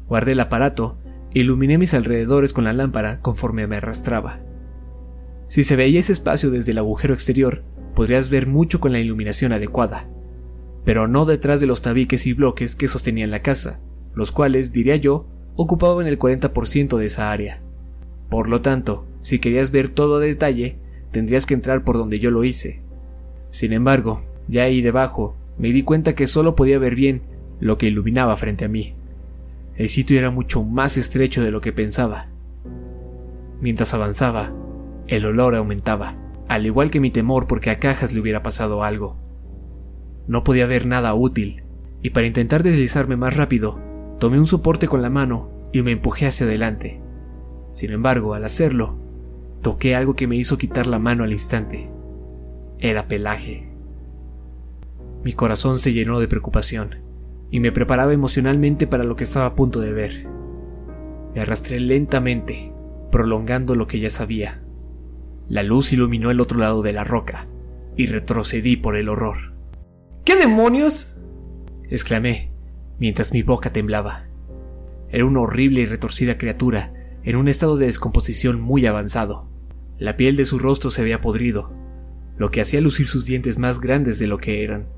Guardé 0.06 0.32
el 0.32 0.40
aparato 0.40 0.98
e 1.34 1.40
iluminé 1.40 1.76
mis 1.76 1.92
alrededores 1.92 2.52
con 2.54 2.64
la 2.64 2.72
lámpara 2.72 3.20
conforme 3.20 3.66
me 3.66 3.76
arrastraba. 3.76 4.40
Si 5.46 5.62
se 5.62 5.76
veía 5.76 6.00
ese 6.00 6.12
espacio 6.12 6.50
desde 6.50 6.72
el 6.72 6.78
agujero 6.78 7.14
exterior, 7.14 7.62
podrías 7.94 8.30
ver 8.30 8.46
mucho 8.46 8.80
con 8.80 8.92
la 8.92 9.00
iluminación 9.00 9.52
adecuada, 9.52 10.08
pero 10.84 11.08
no 11.08 11.24
detrás 11.24 11.60
de 11.60 11.66
los 11.66 11.82
tabiques 11.82 12.26
y 12.26 12.32
bloques 12.32 12.74
que 12.74 12.88
sostenían 12.88 13.30
la 13.30 13.40
casa, 13.40 13.80
los 14.14 14.32
cuales, 14.32 14.72
diría 14.72 14.96
yo, 14.96 15.26
ocupaban 15.56 16.06
el 16.06 16.18
40% 16.18 16.96
de 16.96 17.06
esa 17.06 17.30
área. 17.30 17.60
Por 18.28 18.48
lo 18.48 18.60
tanto, 18.60 19.06
si 19.22 19.38
querías 19.38 19.70
ver 19.70 19.88
todo 19.88 20.16
a 20.16 20.20
detalle, 20.20 20.76
tendrías 21.12 21.46
que 21.46 21.54
entrar 21.54 21.84
por 21.84 21.96
donde 21.96 22.18
yo 22.18 22.30
lo 22.30 22.44
hice. 22.44 22.80
Sin 23.50 23.72
embargo, 23.72 24.20
ya 24.48 24.64
ahí 24.64 24.82
debajo 24.82 25.36
me 25.58 25.72
di 25.72 25.82
cuenta 25.82 26.14
que 26.14 26.26
solo 26.26 26.54
podía 26.54 26.78
ver 26.78 26.94
bien 26.94 27.22
lo 27.60 27.78
que 27.78 27.86
iluminaba 27.86 28.36
frente 28.36 28.64
a 28.64 28.68
mí. 28.68 28.94
El 29.76 29.88
sitio 29.88 30.18
era 30.18 30.30
mucho 30.30 30.64
más 30.64 30.96
estrecho 30.96 31.42
de 31.42 31.50
lo 31.50 31.60
que 31.60 31.72
pensaba. 31.72 32.28
Mientras 33.60 33.94
avanzaba, 33.94 34.52
el 35.06 35.26
olor 35.26 35.54
aumentaba, 35.54 36.16
al 36.48 36.66
igual 36.66 36.90
que 36.90 37.00
mi 37.00 37.10
temor 37.10 37.46
porque 37.46 37.70
a 37.70 37.78
Cajas 37.78 38.12
le 38.12 38.20
hubiera 38.20 38.42
pasado 38.42 38.82
algo. 38.82 39.16
No 40.26 40.44
podía 40.44 40.66
ver 40.66 40.86
nada 40.86 41.14
útil, 41.14 41.64
y 42.02 42.10
para 42.10 42.26
intentar 42.26 42.62
deslizarme 42.62 43.16
más 43.16 43.36
rápido, 43.36 43.80
tomé 44.18 44.38
un 44.38 44.46
soporte 44.46 44.88
con 44.88 45.02
la 45.02 45.10
mano 45.10 45.50
y 45.72 45.82
me 45.82 45.90
empujé 45.90 46.26
hacia 46.26 46.46
adelante. 46.46 47.00
Sin 47.72 47.90
embargo, 47.90 48.34
al 48.34 48.44
hacerlo, 48.44 48.98
toqué 49.62 49.96
algo 49.96 50.14
que 50.14 50.26
me 50.26 50.36
hizo 50.36 50.58
quitar 50.58 50.86
la 50.86 50.98
mano 50.98 51.24
al 51.24 51.32
instante. 51.32 51.90
Era 52.78 53.08
pelaje. 53.08 53.70
Mi 55.22 55.32
corazón 55.32 55.78
se 55.78 55.92
llenó 55.92 56.20
de 56.20 56.28
preocupación 56.28 56.96
y 57.50 57.60
me 57.60 57.72
preparaba 57.72 58.12
emocionalmente 58.12 58.86
para 58.86 59.04
lo 59.04 59.16
que 59.16 59.24
estaba 59.24 59.46
a 59.46 59.54
punto 59.54 59.80
de 59.80 59.92
ver. 59.92 60.26
Me 61.34 61.40
arrastré 61.40 61.80
lentamente, 61.80 62.72
prolongando 63.10 63.74
lo 63.74 63.86
que 63.86 64.00
ya 64.00 64.10
sabía. 64.10 64.63
La 65.48 65.62
luz 65.62 65.92
iluminó 65.92 66.30
el 66.30 66.40
otro 66.40 66.58
lado 66.58 66.82
de 66.82 66.92
la 66.92 67.04
roca 67.04 67.46
y 67.96 68.06
retrocedí 68.06 68.76
por 68.76 68.96
el 68.96 69.08
horror. 69.08 69.54
¿Qué 70.24 70.36
demonios? 70.36 71.16
exclamé, 71.90 72.50
mientras 72.98 73.32
mi 73.32 73.42
boca 73.42 73.70
temblaba. 73.70 74.26
Era 75.10 75.26
una 75.26 75.40
horrible 75.40 75.82
y 75.82 75.86
retorcida 75.86 76.38
criatura 76.38 76.92
en 77.22 77.36
un 77.36 77.48
estado 77.48 77.76
de 77.76 77.86
descomposición 77.86 78.60
muy 78.60 78.86
avanzado. 78.86 79.48
La 79.98 80.16
piel 80.16 80.36
de 80.36 80.44
su 80.44 80.58
rostro 80.58 80.90
se 80.90 81.02
había 81.02 81.20
podrido, 81.20 81.72
lo 82.36 82.50
que 82.50 82.60
hacía 82.60 82.80
lucir 82.80 83.06
sus 83.06 83.26
dientes 83.26 83.58
más 83.58 83.80
grandes 83.80 84.18
de 84.18 84.26
lo 84.26 84.38
que 84.38 84.64
eran. 84.64 84.88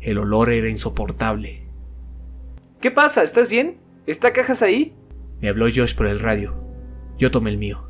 El 0.00 0.18
olor 0.18 0.50
era 0.50 0.70
insoportable. 0.70 1.66
¿Qué 2.80 2.90
pasa? 2.90 3.22
¿Estás 3.22 3.48
bien? 3.48 3.76
¿Está 4.06 4.32
Cajas 4.32 4.62
ahí? 4.62 4.94
Me 5.40 5.48
habló 5.48 5.66
Josh 5.66 5.94
por 5.94 6.06
el 6.06 6.20
radio. 6.20 6.54
Yo 7.18 7.30
tomé 7.30 7.50
el 7.50 7.58
mío. 7.58 7.86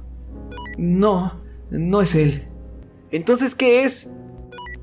No, 0.77 1.41
no 1.71 2.01
es 2.01 2.15
él. 2.15 2.45
Entonces, 3.11 3.55
¿qué 3.55 3.85
es? 3.85 4.09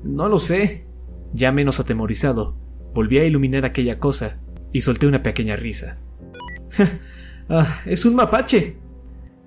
No 0.02 0.28
lo 0.28 0.38
sé. 0.38 0.86
Ya 1.32 1.52
menos 1.52 1.78
atemorizado, 1.80 2.56
volví 2.94 3.18
a 3.18 3.24
iluminar 3.24 3.64
aquella 3.64 3.98
cosa 3.98 4.40
y 4.72 4.80
solté 4.80 5.06
una 5.06 5.22
pequeña 5.22 5.56
risa. 5.56 5.98
ah, 7.48 7.80
es 7.86 8.04
un 8.04 8.14
mapache. 8.14 8.76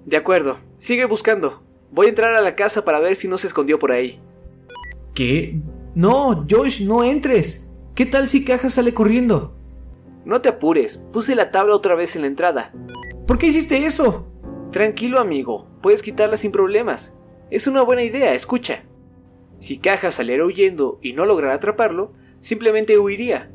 De 0.06 0.18
acuerdo, 0.18 0.58
sigue 0.78 1.06
buscando. 1.06 1.64
Voy 1.92 2.08
a 2.08 2.10
entrar 2.10 2.36
a 2.36 2.42
la 2.42 2.56
casa 2.56 2.86
para 2.86 3.00
ver 3.00 3.16
si 3.16 3.28
no 3.28 3.38
se 3.38 3.48
escondió 3.48 3.80
por 3.80 3.92
ahí. 3.92 4.20
¿Qué? 5.14 5.60
No, 5.96 6.46
Josh, 6.50 6.86
no 6.86 7.04
entres. 7.04 7.70
¿Qué 7.96 8.06
tal 8.06 8.28
si 8.28 8.46
Caja 8.46 8.70
sale 8.70 8.94
corriendo? 8.94 9.56
No 10.24 10.42
te 10.42 10.50
apures, 10.50 11.02
puse 11.12 11.36
la 11.36 11.52
tabla 11.52 11.76
otra 11.76 11.96
vez 11.96 12.16
en 12.16 12.22
la 12.22 12.28
entrada. 12.28 12.72
¿Por 13.28 13.38
qué 13.38 13.48
hiciste 13.48 13.86
eso? 13.86 14.28
Tranquilo, 14.72 15.20
amigo, 15.20 15.68
puedes 15.82 16.02
quitarla 16.02 16.38
sin 16.38 16.52
problemas. 16.52 17.14
Es 17.52 17.68
una 17.68 17.82
buena 17.82 18.02
idea, 18.02 18.34
escucha. 18.34 18.86
Si 19.60 19.78
Caja 19.78 20.12
saliera 20.12 20.46
huyendo 20.46 21.00
y 21.02 21.12
no 21.12 21.26
lograra 21.26 21.56
atraparlo, 21.56 22.14
simplemente 22.40 22.98
huiría. 22.98 23.52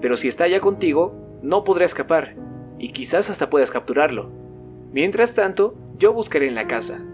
Pero 0.00 0.16
si 0.16 0.28
está 0.28 0.46
ya 0.46 0.60
contigo, 0.60 1.40
no 1.42 1.64
podrá 1.64 1.84
escapar, 1.84 2.36
y 2.78 2.92
quizás 2.92 3.30
hasta 3.30 3.50
puedas 3.50 3.72
capturarlo. 3.72 4.30
Mientras 4.92 5.34
tanto, 5.34 5.74
yo 5.98 6.12
buscaré 6.12 6.46
en 6.46 6.54
la 6.54 6.68
casa. 6.68 7.04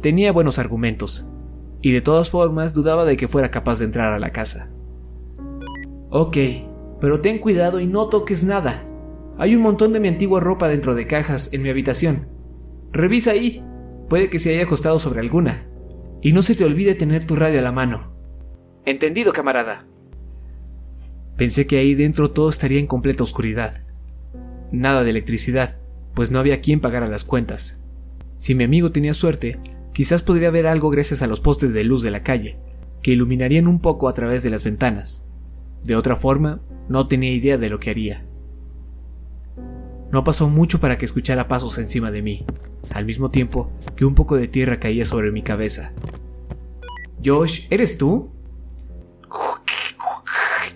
Tenía 0.00 0.30
buenos 0.30 0.60
argumentos, 0.60 1.28
y 1.82 1.90
de 1.90 2.00
todas 2.00 2.30
formas 2.30 2.72
dudaba 2.72 3.04
de 3.04 3.16
que 3.16 3.26
fuera 3.26 3.50
capaz 3.50 3.80
de 3.80 3.86
entrar 3.86 4.12
a 4.12 4.20
la 4.20 4.30
casa. 4.30 4.70
Ok, 6.08 6.36
pero 7.00 7.20
ten 7.20 7.40
cuidado 7.40 7.80
y 7.80 7.88
no 7.88 8.08
toques 8.08 8.44
nada. 8.44 8.84
Hay 9.38 9.56
un 9.56 9.62
montón 9.62 9.92
de 9.92 9.98
mi 9.98 10.06
antigua 10.06 10.38
ropa 10.38 10.68
dentro 10.68 10.94
de 10.94 11.08
cajas 11.08 11.52
en 11.52 11.62
mi 11.62 11.68
habitación. 11.68 12.28
Revisa 12.92 13.32
ahí. 13.32 13.64
Puede 14.08 14.30
que 14.30 14.38
se 14.38 14.54
haya 14.54 14.64
acostado 14.64 14.98
sobre 14.98 15.20
alguna. 15.20 15.66
Y 16.22 16.32
no 16.32 16.42
se 16.42 16.54
te 16.54 16.64
olvide 16.64 16.94
tener 16.94 17.26
tu 17.26 17.36
radio 17.36 17.58
a 17.58 17.62
la 17.62 17.72
mano. 17.72 18.12
Entendido, 18.84 19.32
camarada. 19.32 19.86
Pensé 21.36 21.66
que 21.66 21.78
ahí 21.78 21.94
dentro 21.94 22.30
todo 22.30 22.48
estaría 22.48 22.80
en 22.80 22.86
completa 22.86 23.22
oscuridad. 23.22 23.84
Nada 24.72 25.04
de 25.04 25.10
electricidad, 25.10 25.80
pues 26.14 26.30
no 26.30 26.38
había 26.38 26.60
quien 26.60 26.80
pagara 26.80 27.08
las 27.08 27.24
cuentas. 27.24 27.84
Si 28.36 28.54
mi 28.54 28.64
amigo 28.64 28.90
tenía 28.90 29.12
suerte, 29.12 29.58
quizás 29.92 30.22
podría 30.22 30.50
ver 30.50 30.66
algo 30.66 30.90
gracias 30.90 31.22
a 31.22 31.26
los 31.26 31.40
postes 31.40 31.74
de 31.74 31.84
luz 31.84 32.02
de 32.02 32.10
la 32.10 32.22
calle, 32.22 32.58
que 33.02 33.12
iluminarían 33.12 33.66
un 33.66 33.80
poco 33.80 34.08
a 34.08 34.14
través 34.14 34.42
de 34.42 34.50
las 34.50 34.64
ventanas. 34.64 35.28
De 35.84 35.94
otra 35.94 36.16
forma, 36.16 36.60
no 36.88 37.06
tenía 37.06 37.32
idea 37.32 37.58
de 37.58 37.68
lo 37.68 37.78
que 37.78 37.90
haría. 37.90 38.26
No 40.16 40.24
pasó 40.24 40.48
mucho 40.48 40.80
para 40.80 40.96
que 40.96 41.04
escuchara 41.04 41.46
pasos 41.46 41.76
encima 41.76 42.10
de 42.10 42.22
mí, 42.22 42.46
al 42.90 43.04
mismo 43.04 43.30
tiempo 43.30 43.70
que 43.96 44.06
un 44.06 44.14
poco 44.14 44.38
de 44.38 44.48
tierra 44.48 44.78
caía 44.78 45.04
sobre 45.04 45.30
mi 45.30 45.42
cabeza. 45.42 45.92
Josh, 47.22 47.66
¿eres 47.68 47.98
tú? 47.98 48.30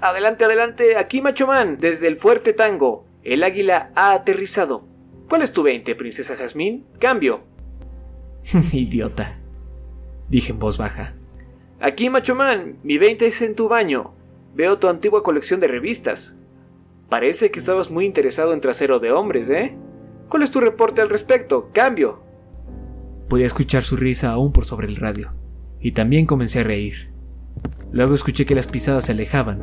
Adelante, 0.02 0.44
adelante, 0.44 0.98
aquí 0.98 1.22
Machoman, 1.22 1.78
desde 1.78 2.06
el 2.06 2.18
fuerte 2.18 2.52
Tango. 2.52 3.06
El 3.22 3.42
águila 3.42 3.90
ha 3.94 4.12
aterrizado. 4.12 4.86
¿Cuál 5.30 5.40
es 5.40 5.54
tu 5.54 5.62
20, 5.62 5.94
princesa 5.94 6.36
Jazmín? 6.36 6.84
Cambio. 6.98 7.40
Idiota, 8.74 9.38
dije 10.28 10.52
en 10.52 10.58
voz 10.58 10.76
baja. 10.76 11.14
Aquí 11.80 12.10
Machoman, 12.10 12.76
mi 12.82 12.98
20 12.98 13.26
es 13.26 13.40
en 13.40 13.54
tu 13.54 13.68
baño. 13.68 14.12
Veo 14.54 14.78
tu 14.78 14.88
antigua 14.88 15.22
colección 15.22 15.60
de 15.60 15.68
revistas. 15.68 16.36
Parece 17.10 17.50
que 17.50 17.58
estabas 17.58 17.90
muy 17.90 18.06
interesado 18.06 18.52
en 18.52 18.60
trasero 18.60 19.00
de 19.00 19.10
hombres, 19.10 19.50
¿eh? 19.50 19.76
¿Cuál 20.28 20.44
es 20.44 20.50
tu 20.52 20.60
reporte 20.60 21.02
al 21.02 21.08
respecto? 21.08 21.70
Cambio. 21.74 22.20
Podía 23.28 23.46
escuchar 23.46 23.82
su 23.82 23.96
risa 23.96 24.30
aún 24.30 24.52
por 24.52 24.64
sobre 24.64 24.86
el 24.86 24.96
radio, 24.96 25.32
y 25.80 25.92
también 25.92 26.24
comencé 26.24 26.60
a 26.60 26.64
reír. 26.64 27.10
Luego 27.90 28.14
escuché 28.14 28.46
que 28.46 28.54
las 28.54 28.68
pisadas 28.68 29.06
se 29.06 29.12
alejaban. 29.12 29.60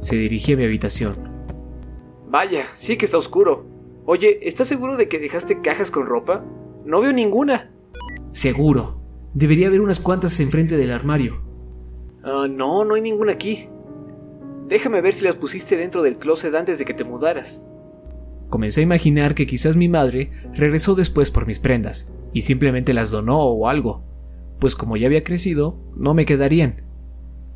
Se 0.00 0.16
dirigía 0.16 0.54
a 0.54 0.58
mi 0.58 0.64
habitación. 0.64 1.16
Vaya, 2.28 2.66
sí 2.74 2.98
que 2.98 3.06
está 3.06 3.16
oscuro. 3.16 3.64
Oye, 4.04 4.40
¿estás 4.42 4.68
seguro 4.68 4.96
de 4.96 5.08
que 5.08 5.18
dejaste 5.18 5.62
cajas 5.62 5.90
con 5.90 6.06
ropa? 6.06 6.44
No 6.84 7.00
veo 7.00 7.12
ninguna. 7.12 7.70
Seguro. 8.32 9.00
Debería 9.32 9.68
haber 9.68 9.80
unas 9.80 10.00
cuantas 10.00 10.38
enfrente 10.40 10.76
del 10.76 10.92
armario. 10.92 11.42
Ah, 12.22 12.46
no, 12.50 12.84
no 12.84 12.94
hay 12.94 13.00
ninguna 13.00 13.32
aquí. 13.32 13.68
Déjame 14.68 15.00
ver 15.00 15.14
si 15.14 15.24
las 15.24 15.36
pusiste 15.36 15.76
dentro 15.76 16.02
del 16.02 16.18
closet 16.18 16.54
antes 16.54 16.78
de 16.78 16.84
que 16.84 16.94
te 16.94 17.04
mudaras. 17.04 17.62
Comencé 18.48 18.80
a 18.80 18.84
imaginar 18.84 19.34
que 19.34 19.46
quizás 19.46 19.76
mi 19.76 19.88
madre 19.88 20.30
regresó 20.54 20.94
después 20.94 21.30
por 21.30 21.46
mis 21.46 21.58
prendas 21.58 22.12
y 22.32 22.42
simplemente 22.42 22.92
las 22.92 23.10
donó 23.10 23.40
o 23.40 23.68
algo, 23.68 24.04
pues 24.58 24.76
como 24.76 24.96
ya 24.96 25.06
había 25.06 25.24
crecido, 25.24 25.78
no 25.96 26.14
me 26.14 26.26
quedarían. 26.26 26.82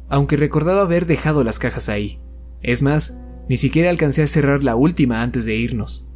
Aunque 0.08 0.36
recordaba 0.36 0.82
haber 0.82 1.06
dejado 1.06 1.44
las 1.44 1.58
cajas 1.58 1.88
ahí. 1.88 2.20
Es 2.62 2.82
más, 2.82 3.18
ni 3.48 3.56
siquiera 3.56 3.90
alcancé 3.90 4.22
a 4.22 4.26
cerrar 4.26 4.64
la 4.64 4.76
última 4.76 5.22
antes 5.22 5.44
de 5.44 5.54
irnos. 5.54 6.08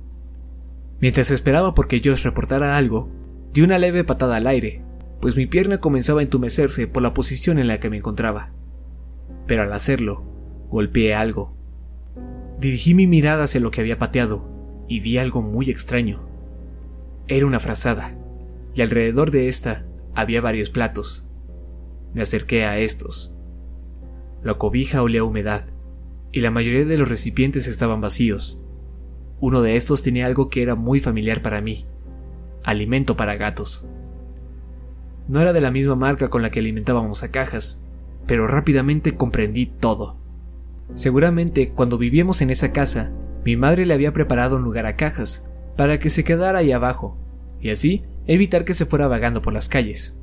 Mientras 1.01 1.31
esperaba 1.31 1.75
porque 1.75 2.01
Josh 2.05 2.25
reportara 2.25 2.77
algo, 2.77 3.09
di 3.53 3.63
una 3.63 3.79
leve 3.79 4.05
patada 4.05 4.37
al 4.37 4.47
aire, 4.47 4.83
pues 5.21 5.37
mi 5.37 5.47
pierna 5.47 5.79
comenzaba 5.79 6.21
a 6.21 6.23
entumecerse 6.23 6.87
por 6.87 7.03
la 7.03 7.15
posición 7.15 7.59
en 7.59 7.69
la 7.69 7.79
que 7.79 7.91
me 7.91 7.99
encontraba. 7.99 8.53
Pero 9.47 9.63
al 9.63 9.73
hacerlo, 9.73 10.25
Golpeé 10.71 11.15
algo. 11.15 11.53
Dirigí 12.61 12.95
mi 12.95 13.09
mirada 13.09 13.45
hacia 13.45 13.61
lo 13.61 13.73
que 13.73 13.81
había 13.81 13.99
pateado 13.99 14.49
y 14.87 15.01
vi 15.01 15.19
algo 15.19 15.43
muy 15.43 15.71
extraño. 15.71 16.21
Era 17.29 17.47
una 17.47 17.61
frazada, 17.61 18.17
y 18.75 18.83
alrededor 18.83 19.31
de 19.31 19.49
esta 19.49 19.85
había 20.15 20.41
varios 20.41 20.71
platos. 20.71 21.27
Me 22.15 22.23
acerqué 22.23 22.65
a 22.65 22.79
estos. 22.79 23.35
La 24.43 24.55
cobija 24.55 25.03
olía 25.03 25.21
a 25.21 25.25
humedad, 25.25 25.67
y 26.33 26.41
la 26.41 26.51
mayoría 26.51 26.85
de 26.85 26.99
los 26.99 27.09
recipientes 27.09 27.67
estaban 27.67 28.01
vacíos. 28.01 28.63
Uno 29.41 29.63
de 29.63 29.77
estos 29.77 30.03
tenía 30.03 30.27
algo 30.27 30.49
que 30.49 30.63
era 30.63 30.75
muy 30.75 31.01
familiar 31.01 31.43
para 31.43 31.61
mí, 31.61 31.87
alimento 32.63 33.17
para 33.17 33.37
gatos. 33.37 33.89
No 35.29 35.41
era 35.41 35.53
de 35.53 35.61
la 35.61 35.71
misma 35.71 35.97
marca 35.97 36.29
con 36.31 36.43
la 36.43 36.51
que 36.51 36.61
alimentábamos 36.61 37.23
a 37.23 37.31
cajas, 37.31 37.81
pero 38.27 38.47
rápidamente 38.47 39.17
comprendí 39.17 39.67
todo. 39.67 40.20
Seguramente 40.95 41.71
cuando 41.71 41.99
vivíamos 41.99 42.43
en 42.43 42.51
esa 42.51 42.73
casa, 42.73 43.13
mi 43.45 43.57
madre 43.57 43.87
le 43.87 43.95
había 43.95 44.13
preparado 44.13 44.57
un 44.57 44.63
lugar 44.63 44.87
a 44.87 44.97
cajas 44.97 45.47
para 45.77 45.99
que 45.99 46.11
se 46.11 46.25
quedara 46.25 46.59
ahí 46.59 46.73
abajo, 46.73 47.17
y 47.61 47.71
así 47.71 48.03
evitar 48.27 48.65
que 48.65 48.75
se 48.75 48.87
fuera 48.87 49.09
vagando 49.09 49.43
por 49.43 49.53
las 49.53 49.69
calles. 49.69 50.19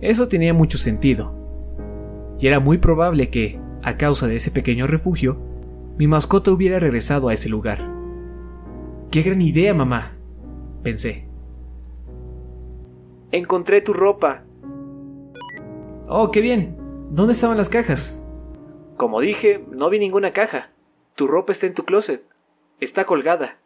Eso 0.00 0.26
tenía 0.26 0.54
mucho 0.54 0.78
sentido, 0.78 1.34
y 2.38 2.46
era 2.46 2.60
muy 2.60 2.78
probable 2.78 3.30
que, 3.30 3.60
a 3.82 3.96
causa 3.96 4.26
de 4.26 4.36
ese 4.36 4.50
pequeño 4.50 4.86
refugio, 4.86 5.40
mi 5.98 6.06
mascota 6.06 6.50
hubiera 6.50 6.78
regresado 6.80 7.28
a 7.28 7.34
ese 7.34 7.48
lugar. 7.48 7.78
¡Qué 9.10 9.22
gran 9.22 9.42
idea, 9.42 9.74
mamá! 9.74 10.12
pensé. 10.82 11.26
Encontré 13.32 13.80
tu 13.80 13.92
ropa. 13.92 14.44
Oh, 16.06 16.30
qué 16.30 16.40
bien. 16.40 16.76
¿Dónde 17.10 17.32
estaban 17.32 17.56
las 17.56 17.68
cajas? 17.68 18.23
Como 18.96 19.20
dije, 19.20 19.64
no 19.70 19.90
vi 19.90 19.98
ninguna 19.98 20.32
caja. 20.32 20.70
Tu 21.16 21.26
ropa 21.26 21.52
está 21.52 21.66
en 21.66 21.74
tu 21.74 21.84
closet. 21.84 22.22
Está 22.80 23.04
colgada. 23.04 23.58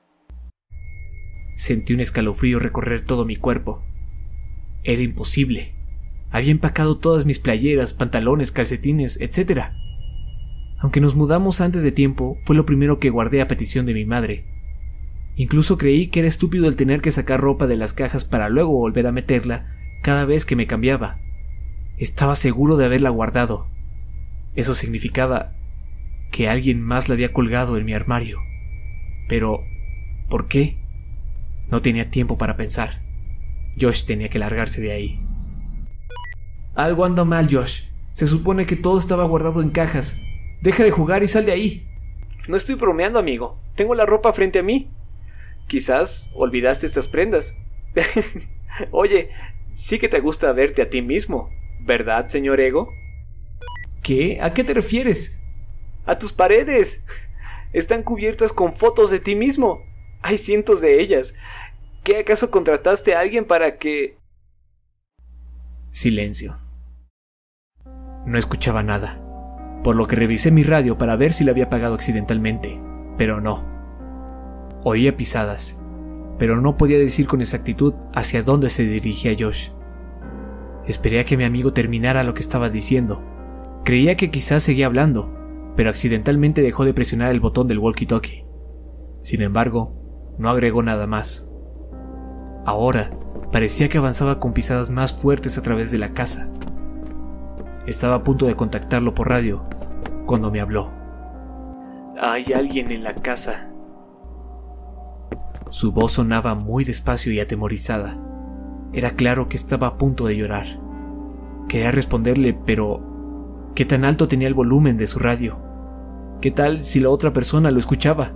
Sentí 1.56 1.92
un 1.92 2.00
escalofrío 2.00 2.58
recorrer 2.58 3.04
todo 3.04 3.24
mi 3.24 3.36
cuerpo. 3.36 3.82
Era 4.84 5.02
imposible. 5.02 5.74
Había 6.30 6.50
empacado 6.50 6.98
todas 6.98 7.26
mis 7.26 7.38
playeras, 7.38 7.94
pantalones, 7.94 8.52
calcetines, 8.52 9.20
etc. 9.20 9.72
Aunque 10.78 11.00
nos 11.00 11.14
mudamos 11.14 11.60
antes 11.60 11.82
de 11.82 11.92
tiempo, 11.92 12.36
fue 12.44 12.54
lo 12.54 12.64
primero 12.64 12.98
que 12.98 13.10
guardé 13.10 13.40
a 13.40 13.48
petición 13.48 13.86
de 13.86 13.94
mi 13.94 14.04
madre. 14.04 14.46
Incluso 15.36 15.78
creí 15.78 16.08
que 16.08 16.20
era 16.20 16.28
estúpido 16.28 16.68
el 16.68 16.76
tener 16.76 17.00
que 17.00 17.12
sacar 17.12 17.40
ropa 17.40 17.66
de 17.66 17.76
las 17.76 17.92
cajas 17.92 18.24
para 18.24 18.48
luego 18.48 18.72
volver 18.72 19.06
a 19.06 19.12
meterla 19.12 19.74
cada 20.02 20.24
vez 20.24 20.44
que 20.44 20.56
me 20.56 20.66
cambiaba. 20.66 21.18
Estaba 21.96 22.34
seguro 22.34 22.76
de 22.76 22.86
haberla 22.86 23.10
guardado. 23.10 23.66
Eso 24.54 24.74
significaba 24.74 25.54
que 26.32 26.48
alguien 26.48 26.82
más 26.82 27.08
la 27.08 27.14
había 27.14 27.32
colgado 27.32 27.76
en 27.76 27.84
mi 27.84 27.94
armario. 27.94 28.38
Pero, 29.28 29.64
¿por 30.28 30.48
qué? 30.48 30.78
No 31.70 31.80
tenía 31.80 32.10
tiempo 32.10 32.38
para 32.38 32.56
pensar. 32.56 33.02
Josh 33.80 34.04
tenía 34.04 34.28
que 34.28 34.38
largarse 34.38 34.80
de 34.80 34.92
ahí. 34.92 35.20
Algo 36.74 37.04
anda 37.04 37.24
mal, 37.24 37.48
Josh. 37.50 37.88
Se 38.12 38.26
supone 38.26 38.66
que 38.66 38.76
todo 38.76 38.98
estaba 38.98 39.24
guardado 39.24 39.62
en 39.62 39.70
cajas. 39.70 40.22
Deja 40.60 40.82
de 40.82 40.90
jugar 40.90 41.22
y 41.22 41.28
sal 41.28 41.46
de 41.46 41.52
ahí. 41.52 41.88
No 42.48 42.56
estoy 42.56 42.74
bromeando, 42.74 43.18
amigo. 43.18 43.60
Tengo 43.76 43.94
la 43.94 44.06
ropa 44.06 44.32
frente 44.32 44.58
a 44.58 44.62
mí. 44.62 44.90
Quizás 45.66 46.28
olvidaste 46.34 46.86
estas 46.86 47.08
prendas. 47.08 47.54
Oye, 48.90 49.30
sí 49.74 49.98
que 49.98 50.08
te 50.08 50.20
gusta 50.20 50.52
verte 50.52 50.82
a 50.82 50.90
ti 50.90 51.02
mismo, 51.02 51.50
¿verdad, 51.80 52.28
señor 52.28 52.60
Ego? 52.60 52.88
¿Qué? 54.08 54.38
¿A 54.40 54.54
qué 54.54 54.64
te 54.64 54.72
refieres? 54.72 55.38
A 56.06 56.18
tus 56.18 56.32
paredes. 56.32 57.02
Están 57.74 58.02
cubiertas 58.02 58.54
con 58.54 58.72
fotos 58.72 59.10
de 59.10 59.20
ti 59.20 59.34
mismo. 59.34 59.82
Hay 60.22 60.38
cientos 60.38 60.80
de 60.80 61.02
ellas. 61.02 61.34
¿Qué 62.04 62.20
acaso 62.20 62.50
contrataste 62.50 63.14
a 63.14 63.20
alguien 63.20 63.44
para 63.44 63.76
que... 63.76 64.16
Silencio. 65.90 66.56
No 68.24 68.38
escuchaba 68.38 68.82
nada, 68.82 69.20
por 69.84 69.94
lo 69.94 70.06
que 70.06 70.16
revisé 70.16 70.50
mi 70.50 70.62
radio 70.62 70.96
para 70.96 71.14
ver 71.16 71.34
si 71.34 71.44
la 71.44 71.50
había 71.50 71.64
apagado 71.64 71.94
accidentalmente, 71.94 72.80
pero 73.18 73.42
no. 73.42 73.68
Oía 74.84 75.18
pisadas, 75.18 75.76
pero 76.38 76.62
no 76.62 76.78
podía 76.78 76.98
decir 76.98 77.26
con 77.26 77.42
exactitud 77.42 77.92
hacia 78.14 78.42
dónde 78.42 78.70
se 78.70 78.84
dirigía 78.84 79.36
Josh. 79.38 79.68
Esperé 80.86 81.20
a 81.20 81.24
que 81.26 81.36
mi 81.36 81.44
amigo 81.44 81.74
terminara 81.74 82.24
lo 82.24 82.32
que 82.32 82.40
estaba 82.40 82.70
diciendo. 82.70 83.36
Creía 83.84 84.14
que 84.14 84.30
quizás 84.30 84.62
seguía 84.62 84.86
hablando, 84.86 85.32
pero 85.76 85.90
accidentalmente 85.90 86.62
dejó 86.62 86.84
de 86.84 86.94
presionar 86.94 87.30
el 87.32 87.40
botón 87.40 87.68
del 87.68 87.80
walkie-talkie. 87.80 88.44
Sin 89.20 89.42
embargo, 89.42 90.34
no 90.38 90.48
agregó 90.50 90.82
nada 90.82 91.06
más. 91.06 91.50
Ahora, 92.66 93.10
parecía 93.52 93.88
que 93.88 93.98
avanzaba 93.98 94.40
con 94.40 94.52
pisadas 94.52 94.90
más 94.90 95.14
fuertes 95.14 95.56
a 95.58 95.62
través 95.62 95.90
de 95.90 95.98
la 95.98 96.12
casa. 96.12 96.50
Estaba 97.86 98.16
a 98.16 98.24
punto 98.24 98.46
de 98.46 98.54
contactarlo 98.54 99.14
por 99.14 99.28
radio, 99.28 99.64
cuando 100.26 100.50
me 100.50 100.60
habló. 100.60 100.92
Hay 102.20 102.52
alguien 102.52 102.92
en 102.92 103.04
la 103.04 103.14
casa. 103.14 103.70
Su 105.70 105.92
voz 105.92 106.12
sonaba 106.12 106.54
muy 106.54 106.84
despacio 106.84 107.32
y 107.32 107.40
atemorizada. 107.40 108.18
Era 108.92 109.10
claro 109.10 109.48
que 109.48 109.56
estaba 109.56 109.86
a 109.86 109.98
punto 109.98 110.26
de 110.26 110.36
llorar. 110.36 110.66
Quería 111.68 111.90
responderle, 111.90 112.54
pero 112.54 113.17
¿qué 113.78 113.84
tan 113.84 114.04
alto 114.04 114.26
tenía 114.26 114.48
el 114.48 114.54
volumen 114.54 114.96
de 114.96 115.06
su 115.06 115.20
radio? 115.20 115.56
¿Qué 116.40 116.50
tal 116.50 116.82
si 116.82 116.98
la 116.98 117.10
otra 117.10 117.32
persona 117.32 117.70
lo 117.70 117.78
escuchaba? 117.78 118.32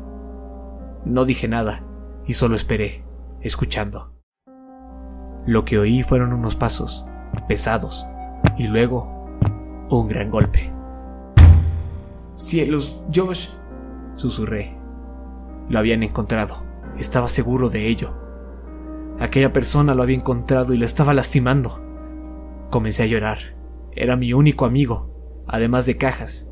No 1.05 1.25
dije 1.25 1.49
nada 1.49 1.85
y 2.25 2.35
solo 2.35 2.55
esperé, 2.55 3.05
escuchando. 3.41 4.15
Lo 5.45 5.65
que 5.65 5.81
oí 5.81 6.05
fueron 6.05 6.33
unos 6.33 6.55
pasos, 6.55 7.07
pesados, 7.49 8.07
y 8.57 8.69
luego 8.69 9.37
un 9.91 10.07
gran 10.07 10.31
golpe. 10.31 10.73
Cielos, 12.37 13.03
Josh, 13.13 13.49
susurré. 14.15 14.79
Lo 15.69 15.81
habían 15.81 16.05
encontrado, 16.05 16.63
estaba 16.97 17.27
seguro 17.27 17.69
de 17.69 17.89
ello. 17.89 18.15
Aquella 19.19 19.53
persona 19.53 19.97
lo 19.97 20.05
había 20.05 20.19
encontrado 20.19 20.73
y 20.73 20.77
lo 20.77 20.87
estaba 20.87 21.13
lastimando. 21.15 21.83
Comencé 22.71 23.03
a 23.03 23.07
llorar. 23.07 23.39
Era 23.91 24.15
mi 24.15 24.33
único 24.35 24.67
amigo, 24.67 25.12
además 25.47 25.87
de 25.87 25.97
cajas. 25.97 26.51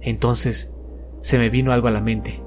Entonces, 0.00 0.76
se 1.20 1.38
me 1.38 1.50
vino 1.50 1.72
algo 1.72 1.88
a 1.88 1.92
la 1.92 2.00
mente. 2.00 2.42